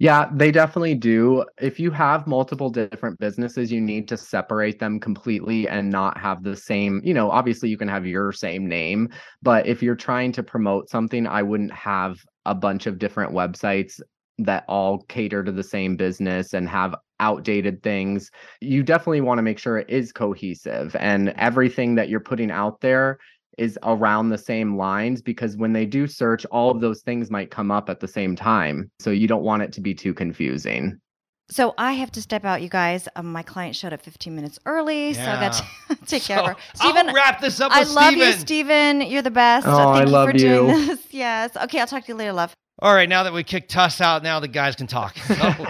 [0.00, 1.44] Yeah, they definitely do.
[1.60, 6.44] If you have multiple different businesses, you need to separate them completely and not have
[6.44, 9.08] the same, you know, obviously you can have your same name,
[9.42, 14.00] but if you're trying to promote something, I wouldn't have a bunch of different websites
[14.38, 18.30] that all cater to the same business and have outdated things.
[18.60, 22.80] You definitely want to make sure it is cohesive and everything that you're putting out
[22.80, 23.18] there
[23.58, 27.50] is around the same lines because when they do search, all of those things might
[27.50, 28.90] come up at the same time.
[29.00, 30.98] So you don't want it to be too confusing.
[31.50, 33.08] So I have to step out, you guys.
[33.16, 35.52] Um, my client showed up 15 minutes early, so I got
[35.88, 36.56] to take care of her.
[36.74, 37.72] Stephen, I'll wrap this up.
[37.72, 38.28] I love Steven.
[38.28, 39.00] you, Stephen.
[39.00, 39.66] You're the best.
[39.66, 40.40] Oh, Thank I you love for you.
[40.40, 41.00] doing this.
[41.10, 41.56] Yes.
[41.56, 42.52] Okay, I'll talk to you later, love.
[42.80, 45.16] All right, now that we kicked Tess out, now the guys can talk.
[45.26, 45.66] So,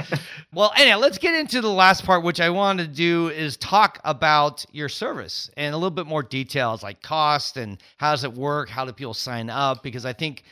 [0.54, 4.00] well, anyhow, let's get into the last part, which I want to do is talk
[4.02, 8.32] about your service and a little bit more details like cost and how does it
[8.32, 9.82] work, how do people sign up?
[9.82, 10.44] Because I think,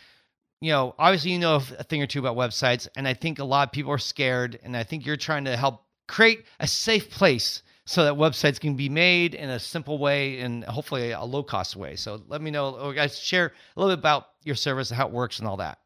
[0.60, 3.44] you know, obviously you know a thing or two about websites, and I think a
[3.44, 7.08] lot of people are scared, and I think you're trying to help create a safe
[7.10, 11.42] place so that websites can be made in a simple way and hopefully a low
[11.42, 11.96] cost way.
[11.96, 15.06] So let me know, or guys, share a little bit about your service and how
[15.06, 15.78] it works and all that.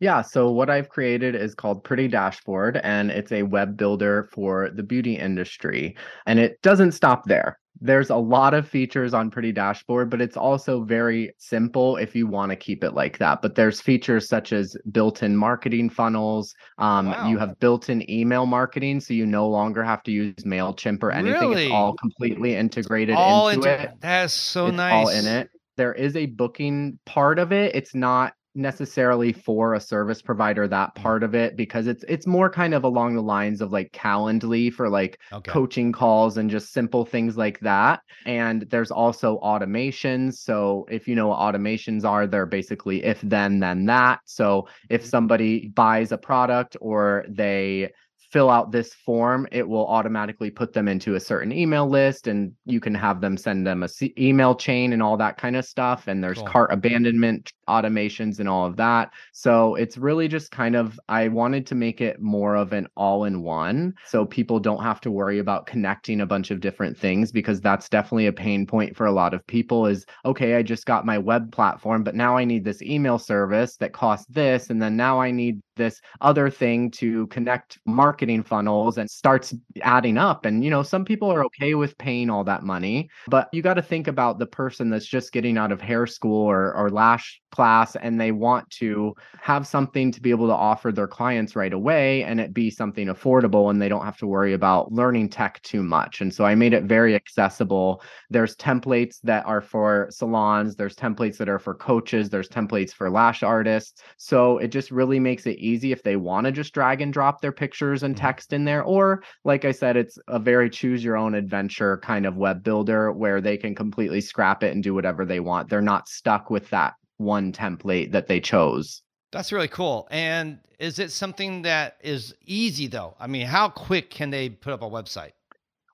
[0.00, 4.70] Yeah, so what I've created is called Pretty Dashboard, and it's a web builder for
[4.74, 5.94] the beauty industry.
[6.24, 7.58] And it doesn't stop there.
[7.82, 12.26] There's a lot of features on Pretty Dashboard, but it's also very simple if you
[12.26, 13.42] want to keep it like that.
[13.42, 16.54] But there's features such as built in marketing funnels.
[16.78, 17.28] Um, wow.
[17.28, 21.10] You have built in email marketing, so you no longer have to use MailChimp or
[21.10, 21.40] anything.
[21.40, 21.64] Really?
[21.64, 23.90] It's all completely integrated all into, into it.
[24.00, 24.92] That's so it's nice.
[24.94, 27.74] All in it there is a booking part of it.
[27.74, 31.02] It's not necessarily for a service provider that Mm.
[31.02, 34.72] part of it because it's it's more kind of along the lines of like Calendly
[34.72, 35.50] for like Okay.
[35.52, 38.00] coaching calls and just simple things like that.
[38.26, 40.34] And there's also automations.
[40.34, 44.20] So if you know what automations are, they're basically if then then that.
[44.24, 47.90] So if somebody buys a product or they
[48.32, 52.52] fill out this form, it will automatically put them into a certain email list and
[52.64, 55.64] you can have them send them a c- email chain and all that kind of
[55.64, 56.06] stuff.
[56.06, 56.46] And there's Cool.
[56.46, 59.12] cart abandonment automations and all of that.
[59.32, 63.24] So it's really just kind of, I wanted to make it more of an all
[63.24, 63.94] in one.
[64.06, 67.88] So people don't have to worry about connecting a bunch of different things because that's
[67.88, 71.18] definitely a pain point for a lot of people is, okay, I just got my
[71.18, 74.70] web platform, but now I need this email service that costs this.
[74.70, 80.18] And then now I need this other thing to connect marketing funnels and starts adding
[80.18, 80.44] up.
[80.44, 83.74] And, you know, some people are okay with paying all that money, but you got
[83.74, 87.40] to think about the person that's just getting out of hair school or, or lash
[87.60, 91.74] class and they want to have something to be able to offer their clients right
[91.74, 95.60] away and it be something affordable and they don't have to worry about learning tech
[95.60, 96.22] too much.
[96.22, 98.02] And so I made it very accessible.
[98.30, 103.10] There's templates that are for salons, there's templates that are for coaches, there's templates for
[103.10, 104.02] lash artists.
[104.16, 107.42] So it just really makes it easy if they want to just drag and drop
[107.42, 108.24] their pictures and mm-hmm.
[108.24, 112.24] text in there or like I said it's a very choose your own adventure kind
[112.24, 115.68] of web builder where they can completely scrap it and do whatever they want.
[115.68, 119.02] They're not stuck with that one template that they chose.
[119.30, 120.08] That's really cool.
[120.10, 123.14] And is it something that is easy though?
[123.20, 125.32] I mean, how quick can they put up a website?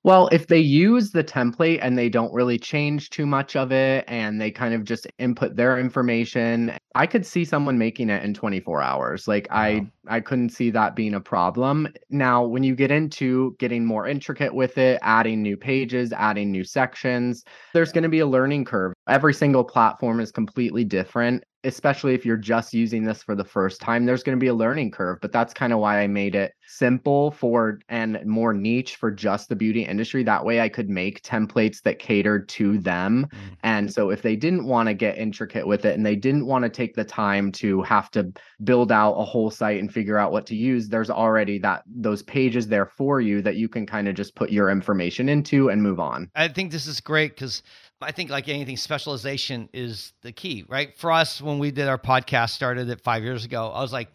[0.07, 4.05] Well, if they use the template and they don't really change too much of it
[4.07, 8.33] and they kind of just input their information, I could see someone making it in
[8.33, 9.27] 24 hours.
[9.27, 9.57] Like Wow.
[9.57, 11.89] I I couldn't see that being a problem.
[12.09, 16.63] Now, when you get into getting more intricate with it, adding new pages, adding new
[16.63, 17.43] sections,
[17.75, 18.93] there's going to be a learning curve.
[19.09, 23.81] Every single platform is completely different, especially if you're just using this for the first
[23.81, 24.07] time.
[24.07, 26.55] There's going to be a learning curve, but that's kind of why I made it
[26.67, 30.23] simple for and more niche for just the beauty industry.
[30.23, 33.27] That way I could make templates that catered to them.
[33.31, 33.57] Mm.
[33.65, 36.63] And so if they didn't want to get intricate with it and they didn't want
[36.63, 38.33] to take the time to have to
[38.65, 42.23] build out a whole site and figure out what to use, there's already that those
[42.23, 45.83] pages there for you that you can kind of just put your information into and
[45.83, 46.31] move on.
[46.37, 47.63] I think this is great because
[48.01, 50.97] I think, like anything, specialization is the key, right?
[50.99, 54.09] For us, when we did our podcast, started it five years ago, I was like,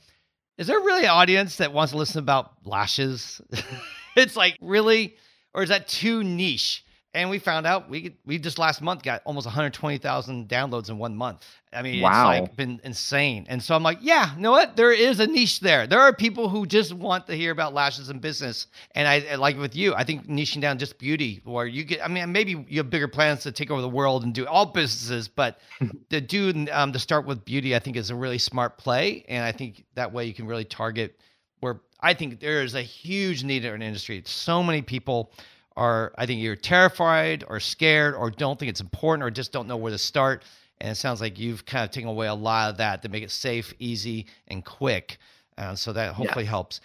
[0.57, 3.41] Is there really an audience that wants to listen about lashes?
[4.15, 5.15] it's like really,
[5.53, 6.85] or is that too niche?
[7.13, 11.13] And we found out we we just last month got almost 120,000 downloads in one
[11.15, 11.45] month.
[11.73, 12.31] I mean, Wow.
[12.31, 13.45] it's like been insane.
[13.49, 14.77] And so I'm like, yeah, you know what?
[14.77, 15.87] There is a niche there.
[15.87, 18.67] There are people who just want to hear about lashes and business.
[18.95, 22.03] And I like with you, I think niching down just beauty, where you get.
[22.03, 24.65] I mean, maybe you have bigger plans to take over the world and do all
[24.65, 25.59] businesses, but
[26.11, 29.25] to do um, to start with beauty, I think is a really smart play.
[29.27, 31.19] And I think that way you can really target
[31.59, 34.23] where I think there is a huge need in our industry.
[34.25, 35.33] So many people
[35.81, 39.67] are, I think, you're terrified or scared or don't think it's important or just don't
[39.67, 40.43] know where to start.
[40.79, 43.23] And it sounds like you've kind of taken away a lot of that to make
[43.23, 45.17] it safe, easy, and quick.
[45.57, 46.49] Uh, so that hopefully Yes.
[46.49, 46.81] helps.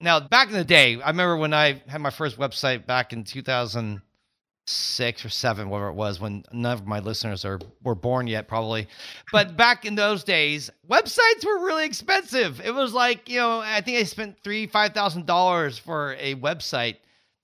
[0.00, 3.24] Now, back in the day, I remember when I had my first website back in
[3.24, 8.48] 2006 or seven, whatever it was, when none of my listeners are were born yet,
[8.48, 8.88] probably.
[9.32, 12.60] But back in those days, websites were really expensive.
[12.60, 16.34] It was like you know, I think I spent three, five thousand dollars for a
[16.36, 16.96] website.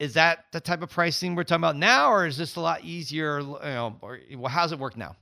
[0.03, 2.82] Is that the type of pricing we're talking about now, or is this a lot
[2.84, 3.38] easier?
[3.38, 5.14] You know, or well, how does it work now?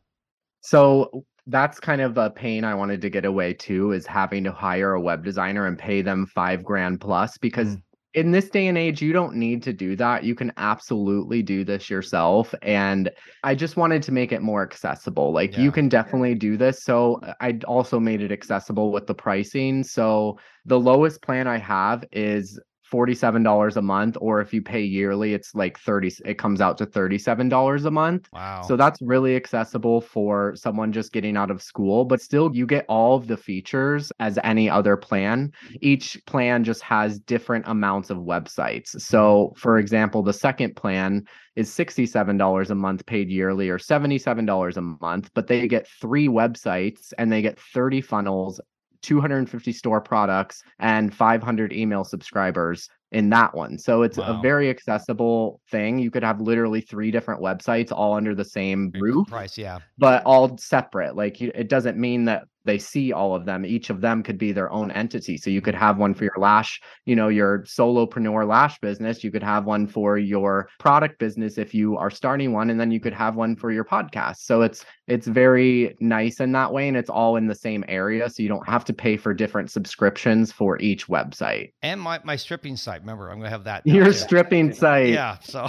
[0.62, 4.52] So that's kind of a pain I wanted to get away to is having to
[4.52, 7.82] hire a web designer and pay them five grand plus because Mm.
[8.14, 10.24] in this day and age, you don't need to do that.
[10.24, 12.54] You can absolutely do this yourself.
[12.62, 13.10] And
[13.42, 15.30] I just wanted to make it more accessible.
[15.32, 15.64] Like Yeah.
[15.64, 16.84] you can definitely do this.
[16.84, 19.84] So I also made it accessible with the pricing.
[19.84, 22.58] So the lowest plan I have is
[22.90, 26.86] $47 a month, or if you pay yearly, it's like 30, it comes out to
[26.86, 28.28] $37 a month.
[28.32, 28.62] Wow.
[28.62, 32.84] So that's really accessible for someone just getting out of school, but still you get
[32.88, 35.52] all of the features as any other plan.
[35.80, 39.00] Each plan just has different amounts of websites.
[39.00, 41.24] So, for example, the second plan
[41.56, 47.12] is $67 a month paid yearly or $77 a month, but they get three websites
[47.18, 48.60] and they get 30 funnels
[49.02, 53.76] 250 store products and 500 email subscribers in that one.
[53.76, 54.38] So it's Wow.
[54.38, 55.98] a very accessible thing.
[55.98, 59.78] You could have literally three different websites all under the same roof, price, yeah.
[59.98, 61.16] but all separate.
[61.16, 63.64] Like it doesn't mean that they see all of them.
[63.64, 65.36] Each of them could be their own entity.
[65.36, 65.84] So you could mm-hmm.
[65.84, 69.24] have one for your lash, you know, your solopreneur lash business.
[69.24, 72.90] You could have one for your product business if you are starting one, and then
[72.90, 74.38] you could have one for your podcast.
[74.38, 78.28] So it's it's very nice in that way, and it's all in the same area.
[78.30, 81.72] So you don't have to pay for different subscriptions for each website.
[81.82, 83.00] And my, my stripping site.
[83.00, 83.86] Remember, I'm gonna have that.
[83.86, 84.12] Your too.
[84.12, 85.08] stripping site.
[85.10, 85.38] Yeah.
[85.42, 85.68] So.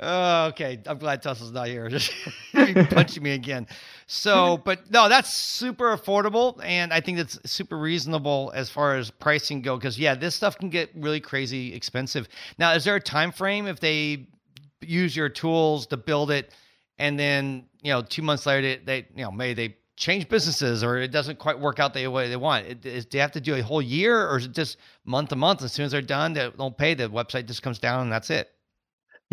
[0.00, 0.80] oh, okay.
[0.86, 1.88] I'm glad Tesla's not here.
[1.94, 2.12] Just
[2.52, 3.66] punching me again.
[4.06, 9.10] So, but no, that's super affordable, and I think that's super reasonable as far as
[9.10, 9.76] pricing go.
[9.76, 12.28] Because yeah, this stuff can get really crazy expensive.
[12.58, 14.26] Now, is there a time frame if they
[14.80, 16.54] use your tools to build it,
[16.98, 20.82] and then you know two months later they, they you know maybe they change businesses
[20.82, 22.66] or it doesn't quite work out the way they want.
[22.66, 25.28] It, is, do they have to do a whole year or is it just month
[25.30, 25.62] to month?
[25.62, 26.94] As soon as they're done, they don't pay.
[26.94, 28.50] The website just comes down and that's it.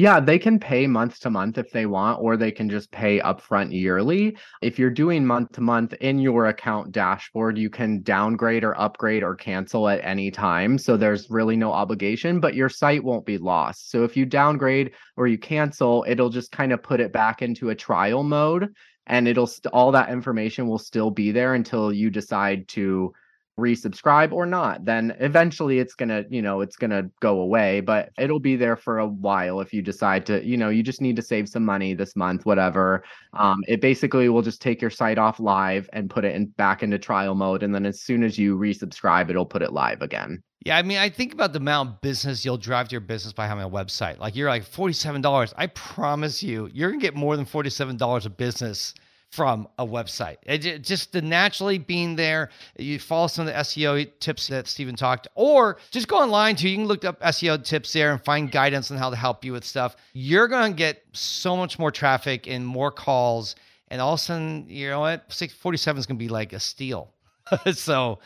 [0.01, 3.19] Yeah, they can pay month to month if they want, or they can just pay
[3.19, 4.35] upfront yearly.
[4.63, 9.21] If you're doing month to month in your account dashboard, you can downgrade or upgrade
[9.21, 10.79] or cancel at any time.
[10.79, 13.91] So there's really no obligation, but your site won't be lost.
[13.91, 17.69] So if you downgrade or you cancel, it'll just kind of put it back into
[17.69, 18.73] a trial mode
[19.05, 23.13] and it'll st- all that information will still be there until you decide to
[23.59, 28.39] resubscribe or not then eventually it's gonna you know it's gonna go away but it'll
[28.39, 31.21] be there for a while if you decide to you know you just need to
[31.21, 35.39] save some money this month whatever um, it basically will just take your site off
[35.39, 38.57] live and put it in back into trial mode and then as soon as you
[38.57, 42.01] resubscribe it'll put it live again Yeah, I mean, I think about the amount of
[42.01, 44.19] business you'll drive to your business by having a website.
[44.19, 45.53] Like you're like forty-seven dollars.
[45.57, 48.93] I promise you, you're gonna get more than forty-seven dollars of business
[49.31, 50.37] from a website.
[50.43, 54.67] It, ju- just the naturally being there, you follow some of the SEO tips that
[54.67, 56.69] Stephen talked, or just go online too.
[56.69, 59.53] You can look up SEO tips there and find guidance on how to help you
[59.53, 59.95] with stuff.
[60.13, 63.55] You're gonna get so much more traffic and more calls,
[63.87, 65.31] and all of a sudden, you know what?
[65.31, 67.13] Six forty-seven is gonna be like a steal.
[67.73, 68.19] so,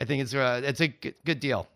[0.00, 1.66] I think it's a it's a good, good deal.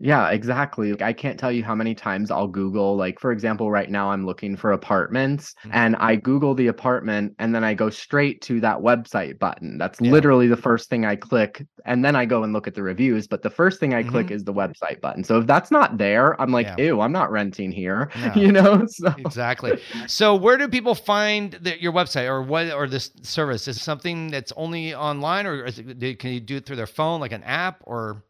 [0.00, 0.92] Yeah, exactly.
[0.92, 4.12] Like, I can't tell you how many times I'll Google, like, for example, right now
[4.12, 5.70] I'm looking for apartments Mhm.
[5.72, 9.76] and I Google the apartment and then I go straight to that website button.
[9.76, 10.12] That's Yeah.
[10.12, 11.66] literally the first thing I click.
[11.84, 13.26] And then I go and look at the reviews.
[13.26, 14.30] But the first thing I click Mhm.
[14.30, 15.24] is the website button.
[15.24, 16.76] So if that's not there, I'm like, Yeah.
[16.78, 18.08] ew, I'm not renting here.
[18.14, 18.32] No.
[18.36, 18.86] You know?
[18.86, 19.74] So exactly.
[20.06, 23.66] So, where do people find the, your website or what or this service?
[23.66, 27.20] Is something that's only online, or is it, can you do it through their phone,
[27.20, 28.22] like an app, or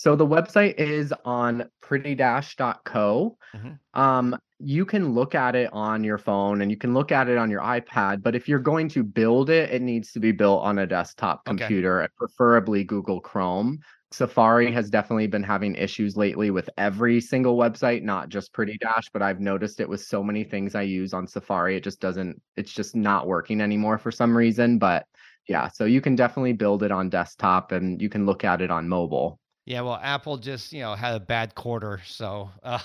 [0.00, 3.36] So the website is on prettydash.co.
[3.54, 3.78] Mhm.
[3.92, 7.36] Um, you can look at it on your phone and you can look at it
[7.36, 10.62] on your iPad, but if you're going to build it, it needs to be built
[10.62, 11.58] on a desktop Okay.
[11.58, 13.78] computer, preferably Google Chrome.
[14.10, 19.04] Safari has definitely been having issues lately with every single website, not just Pretty Dash,
[19.12, 21.76] but I've noticed it with so many things I use on Safari.
[21.76, 24.78] It just doesn't, it's just not working anymore for some reason.
[24.78, 25.04] But
[25.46, 28.70] yeah, so you can definitely build it on desktop and you can look at it
[28.70, 29.38] on mobile.
[29.70, 32.80] Yeah, well, Apple just you know had a bad quarter, so uh,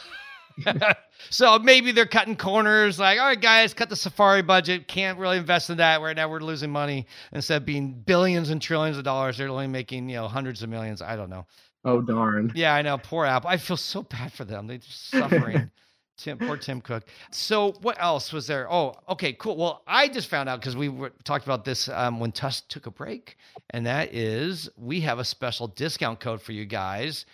[1.31, 2.99] so maybe they're cutting corners.
[2.99, 4.87] Like, all right, guys, cut the Safari budget.
[4.87, 6.29] Can't really invest in that right now.
[6.29, 9.39] We're losing money instead of being billions and trillions of dollars.
[9.39, 11.01] They're only making you know hundreds of millions.
[11.01, 11.47] I don't know.
[11.85, 12.51] Oh, darn.
[12.53, 12.99] Yeah, I know.
[12.99, 13.49] Poor Apple.
[13.49, 14.67] I feel so bad for them.
[14.67, 15.71] They're just suffering.
[16.17, 17.03] Tim, poor Tim Cook.
[17.31, 18.71] So, what else was there?
[18.71, 19.57] Oh, okay, cool.
[19.57, 22.85] Well, I just found out because we were, talked about this um, when Tess took
[22.85, 23.37] a break,
[23.71, 27.25] and that is we have a special discount code for you guys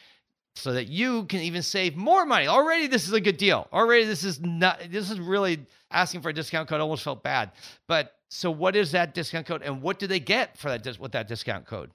[0.56, 2.48] so that you can even save more money.
[2.48, 3.68] Already, this is a good deal.
[3.72, 4.82] Already, this is not.
[4.90, 6.82] This is really asking for a discount code.
[6.82, 7.52] Almost felt bad.
[7.88, 11.12] But so, what is that discount code, and what do they get for that with
[11.12, 11.92] that discount code?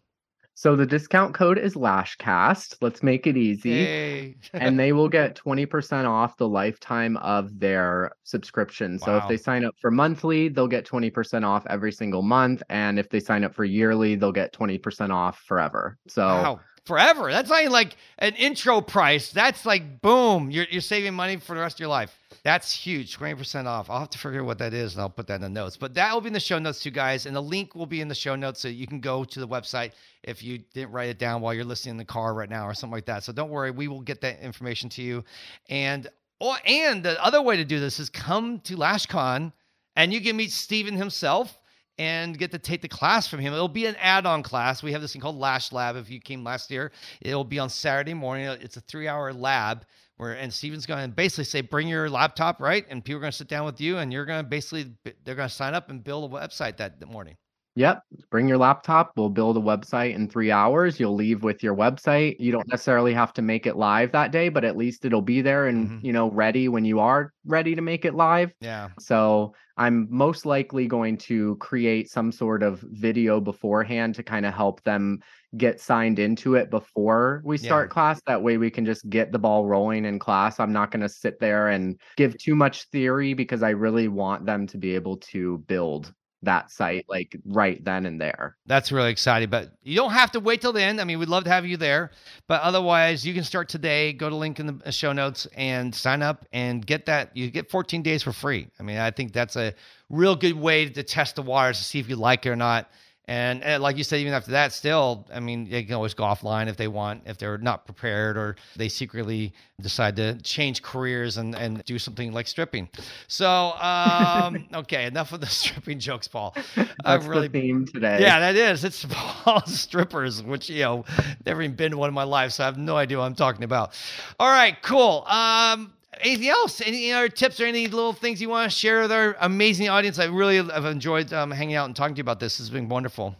[0.56, 2.78] So the discount code is Lashcast.
[2.80, 4.34] Let's make it easy.
[4.54, 8.98] And they will get 20% off the lifetime of their subscription.
[8.98, 12.62] So if they sign up for monthly, they'll get 20% off every single month.
[12.70, 15.98] And if they sign up for yearly, they'll get 20% off forever.
[16.08, 16.60] So Wow.
[16.86, 17.32] Forever.
[17.32, 19.32] That's not even like an intro price.
[19.32, 20.52] That's like boom.
[20.52, 22.16] You're you're saving money for the rest of your life.
[22.46, 23.18] That's huge.
[23.18, 23.90] 20% off.
[23.90, 25.76] I'll have to figure out what that is and I'll put that in the notes.
[25.76, 27.26] But that will be in the show notes too, guys.
[27.26, 29.48] And the link will be in the show notes so you can go to the
[29.48, 29.90] website
[30.22, 32.72] if you didn't write it down while you're listening in the car right now or
[32.72, 33.24] something like that.
[33.24, 35.24] So don't worry, we will get that information to you.
[35.68, 36.06] And
[36.40, 39.52] oh, and the other way to do this is come to LashCon
[39.96, 41.58] and you can meet Steven himself
[41.98, 43.52] and get to take the class from him.
[43.52, 44.82] It'll be an add-on class.
[44.82, 45.96] We have this thing called Lash Lab.
[45.96, 48.46] If you came last year, it'll be on Saturday morning.
[48.46, 49.84] It's a three-hour lab
[50.18, 52.86] where and Steven's going to basically say, bring your laptop, right?
[52.88, 54.92] And people are going to sit down with you, and you're going to basically
[55.24, 57.36] they're going to sign up and build a website that morning.
[57.74, 58.02] Yep.
[58.30, 59.12] Bring your laptop.
[59.16, 60.98] We'll build a website in three hours.
[60.98, 62.36] You'll leave with your website.
[62.40, 65.42] You don't necessarily have to make it live that day, but at least it'll be
[65.42, 66.04] there and, Mhm.
[66.04, 68.50] you know, ready when you are ready to make it live.
[68.62, 68.88] Yeah.
[68.98, 74.54] So I'm most likely going to create some sort of video beforehand to kind of
[74.54, 75.20] help them
[75.56, 77.58] get signed into it before we Yeah.
[77.58, 78.20] start class.
[78.26, 80.58] That way we can just get the ball rolling in class.
[80.60, 84.46] I'm not going to sit there and give too much theory because I really want
[84.46, 86.12] them to be able to build
[86.46, 88.56] that site like right then and there.
[88.66, 91.00] That's really exciting, but you don't have to wait till the end.
[91.00, 92.10] I mean, we'd love to have you there,
[92.48, 94.12] but otherwise, you can start today.
[94.12, 97.36] Go to link in the uh, show notes and sign up and get that.
[97.36, 98.68] You get 14 days for free.
[98.80, 99.74] I mean, I think that's a
[100.08, 102.90] real good way to test the waters to see if you like it or not.
[103.28, 106.22] And, and like you said, even after that, still, I mean, they can always go
[106.22, 111.36] offline if they want, if they're not prepared or they secretly decide to change careers
[111.36, 112.88] and, and do something like stripping.
[113.26, 116.54] So, um, okay, enough of the stripping jokes, Paul.
[116.76, 118.18] That's I've really the theme today.
[118.20, 118.84] yeah, that is.
[118.84, 119.04] It's
[119.46, 121.04] all strippers, which you know,
[121.44, 123.34] never even been to one in my life, so I have no idea what I'm
[123.34, 123.92] talking about.
[124.38, 125.24] All right, cool.
[125.26, 126.80] Um, anything else?
[126.80, 130.18] Any other tips or any little things you want to share with our amazing audience?
[130.18, 132.60] I really have enjoyed um, hanging out and talking to you about this.
[132.60, 133.36] It's been wonderful.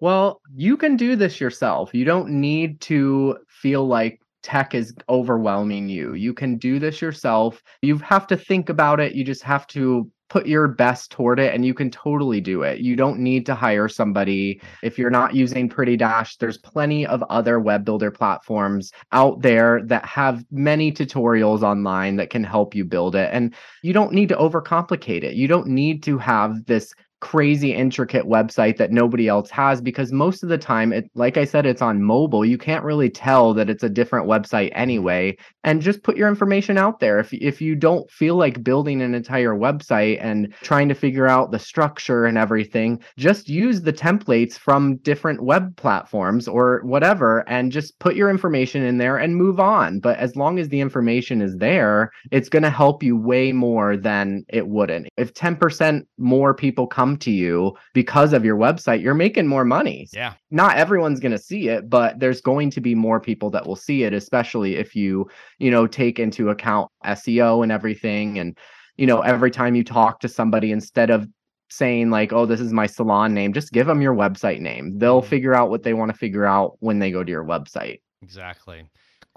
[0.00, 1.94] Well, you can do this yourself.
[1.94, 6.14] You don't need to feel like tech is overwhelming you.
[6.14, 7.62] You can do this yourself.
[7.82, 9.14] You have to think about it.
[9.14, 12.80] You just have to put your best toward it and you can totally do it.
[12.80, 14.60] You don't need to hire somebody.
[14.82, 19.82] If you're not using Pretty Dash, there's plenty of other web builder platforms out there
[19.84, 23.30] that have many tutorials online that can help you build it.
[23.32, 25.34] And you don't need to overcomplicate it.
[25.34, 26.94] You don't need to have this
[27.26, 31.44] crazy intricate website that nobody else has because most of the time it like I
[31.44, 32.44] said it's on mobile.
[32.44, 35.36] You can't really tell that it's a different website anyway.
[35.64, 37.18] And just put your information out there.
[37.18, 41.50] If if you don't feel like building an entire website and trying to figure out
[41.50, 47.72] the structure and everything just use the templates from different web platforms or whatever and
[47.72, 49.98] just put your information in there and move on.
[49.98, 53.96] But as long as the information is there it's going to help you way more
[53.96, 55.08] than it wouldn't.
[55.16, 60.06] If 10% more people come to you because of your website you're making more money
[60.12, 60.34] Yeah.
[60.50, 63.76] not everyone's going to see it but there's going to be more people that will
[63.76, 68.56] see it especially if you you know take into account SEO and everything and
[68.96, 71.26] you know every time you talk to somebody instead of
[71.68, 75.20] saying like oh this is my salon name just give them your website name they'll
[75.22, 75.26] Mhm.
[75.26, 78.84] figure out what they want to figure out when they go to your website Exactly.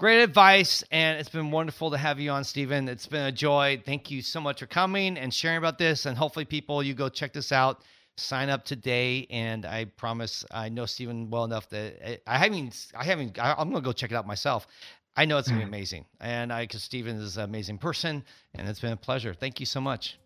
[0.00, 2.88] Great advice, and it's been wonderful to have you on, Stephen.
[2.88, 3.82] It's been a joy.
[3.84, 6.06] Thank you so much for coming and sharing about this.
[6.06, 7.82] And hopefully, people, you go check this out.
[8.16, 12.86] Sign up today, and I promise I know Stephen well enough that I haven't.
[12.96, 13.38] I haven't.
[13.38, 14.66] I'm gonna go check it out myself.
[15.16, 15.68] I know it's gonna be mm.
[15.68, 18.24] amazing, and I because Stephen is an amazing person,
[18.54, 19.34] and it's been a pleasure.
[19.34, 20.19] Thank you so much.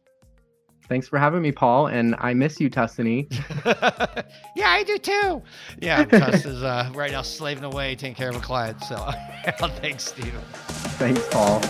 [0.87, 1.87] Thanks for having me, Paul.
[1.87, 3.27] And I miss you, Tuscany.
[3.65, 5.43] yeah, I do too.
[5.81, 8.83] Yeah, Tess is uh, right now slaving away taking care of a client.
[8.83, 8.97] So
[9.81, 10.43] thanks, Steven.
[10.99, 11.61] Thanks, Paul.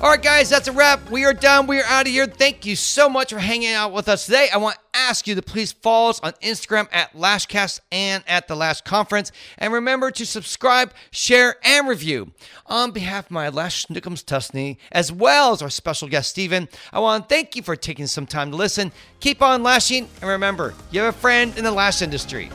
[0.00, 1.10] All right, guys, that's a wrap.
[1.10, 1.66] We are done.
[1.66, 2.26] We are out of here.
[2.26, 4.48] Thank you so much for hanging out with us today.
[4.54, 8.46] I want to ask you to please follow us on Instagram at Lashcast and at
[8.46, 9.32] the Lash Conference.
[9.58, 12.30] And remember to subscribe, share, and review.
[12.66, 17.00] On behalf of my Lash Snookums Tusney, as well as our special guest, Stephen, I
[17.00, 18.92] want to thank you for taking some time to listen.
[19.18, 22.50] Keep on lashing, and remember, you have a friend in the lash industry.